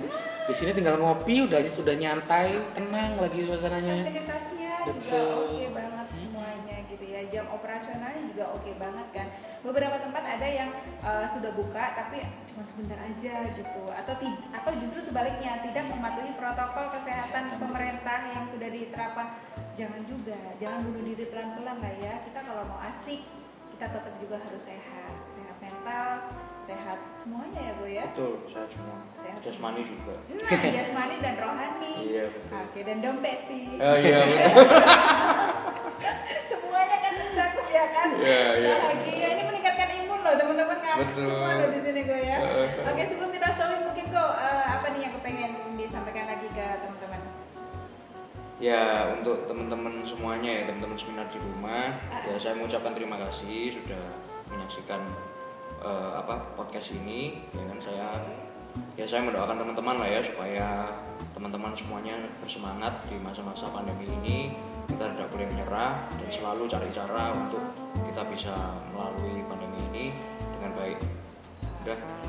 Di 0.45 0.53
sini 0.57 0.73
tinggal 0.73 0.97
ngopi 0.97 1.45
udah 1.45 1.61
sudah 1.69 1.93
nyantai, 1.93 2.57
tenang 2.73 3.21
lagi 3.21 3.45
suasananya. 3.45 4.01
fasilitasnya 4.01 4.73
juga 4.89 5.21
oke 5.45 5.63
banget 5.75 6.07
semuanya 6.15 6.77
gitu 6.89 7.05
ya 7.05 7.21
jam 7.29 7.45
operasionalnya 7.53 8.23
juga 8.33 8.45
oke 8.57 8.71
banget 8.81 9.07
kan 9.13 9.27
beberapa 9.59 9.99
tempat 9.99 10.23
ada 10.23 10.47
yang 10.47 10.69
uh, 11.03 11.27
sudah 11.27 11.51
buka 11.55 11.95
tapi 11.95 12.23
cuma 12.47 12.63
sebentar 12.63 12.99
aja 12.99 13.35
gitu. 13.55 13.83
Atau 13.91 14.13
atau 14.55 14.71
justru 14.79 14.99
sebaliknya 15.11 15.59
tidak 15.63 15.85
mematuhi 15.91 16.31
protokol 16.39 16.91
kesehatan 16.95 17.55
pemerintah 17.59 18.19
yang 18.31 18.45
sudah 18.47 18.69
diterapkan. 18.71 19.27
Jangan 19.75 20.01
juga 20.07 20.39
jangan 20.59 20.79
bunuh 20.87 21.03
diri 21.03 21.25
pelan-pelan 21.31 21.77
lah 21.79 21.93
ya. 21.99 22.13
Kita 22.27 22.39
kalau 22.43 22.63
mau 22.67 22.79
asik 22.87 23.23
kita 23.75 23.85
tetap 23.95 24.13
juga 24.19 24.35
harus 24.39 24.63
sehat. 24.63 25.15
Sehat 25.31 25.55
mental 25.63 26.09
sehat 26.69 26.99
semuanya 27.17 27.59
ya 27.65 27.73
bu 27.81 27.85
ya? 27.89 28.05
Betul 28.13 28.45
saya 28.45 28.69
semua. 28.69 29.01
Sehat 29.17 29.41
jasmani 29.41 29.81
juga. 29.81 30.15
Nah 30.29 30.61
jasmani 30.69 31.15
dan 31.17 31.35
rohani. 31.41 31.95
Iya, 32.09 32.25
betul. 32.31 32.55
oke 32.63 32.79
dan 32.85 32.97
dompeti. 33.01 33.63
Oh 33.81 33.97
iya 33.97 34.19
betul 34.23 34.67
Ya 48.59 49.07
untuk 49.15 49.47
teman-teman 49.47 50.03
semuanya 50.03 50.51
ya 50.51 50.63
teman-teman 50.67 50.99
seminar 50.99 51.31
di 51.31 51.39
rumah. 51.39 51.95
Ya 52.27 52.35
saya 52.35 52.59
mengucapkan 52.59 52.91
terima 52.91 53.15
kasih 53.15 53.71
sudah 53.71 54.03
menyaksikan 54.51 54.99
eh, 55.79 56.11
apa 56.19 56.35
podcast 56.59 56.91
ini. 56.99 57.39
Ya 57.55 57.63
kan 57.71 57.79
saya 57.79 58.07
ya 58.99 59.07
saya 59.07 59.23
mendoakan 59.23 59.55
teman-teman 59.55 59.95
lah 60.03 60.11
ya 60.11 60.19
supaya 60.19 60.91
teman-teman 61.31 61.71
semuanya 61.71 62.19
bersemangat 62.43 62.99
di 63.07 63.15
masa-masa 63.23 63.71
pandemi 63.71 64.11
ini. 64.19 64.51
Kita 64.91 65.07
tidak 65.15 65.31
boleh 65.31 65.47
menyerah 65.47 66.11
dan 66.19 66.27
selalu 66.27 66.67
cari 66.67 66.89
cara 66.91 67.31
untuk 67.31 67.63
kita 68.11 68.27
bisa 68.27 68.51
melalui 68.91 69.39
pandemi 69.47 69.79
ini 69.95 70.05
dengan 70.59 70.75
baik. 70.75 70.99
Udah. 71.87 72.28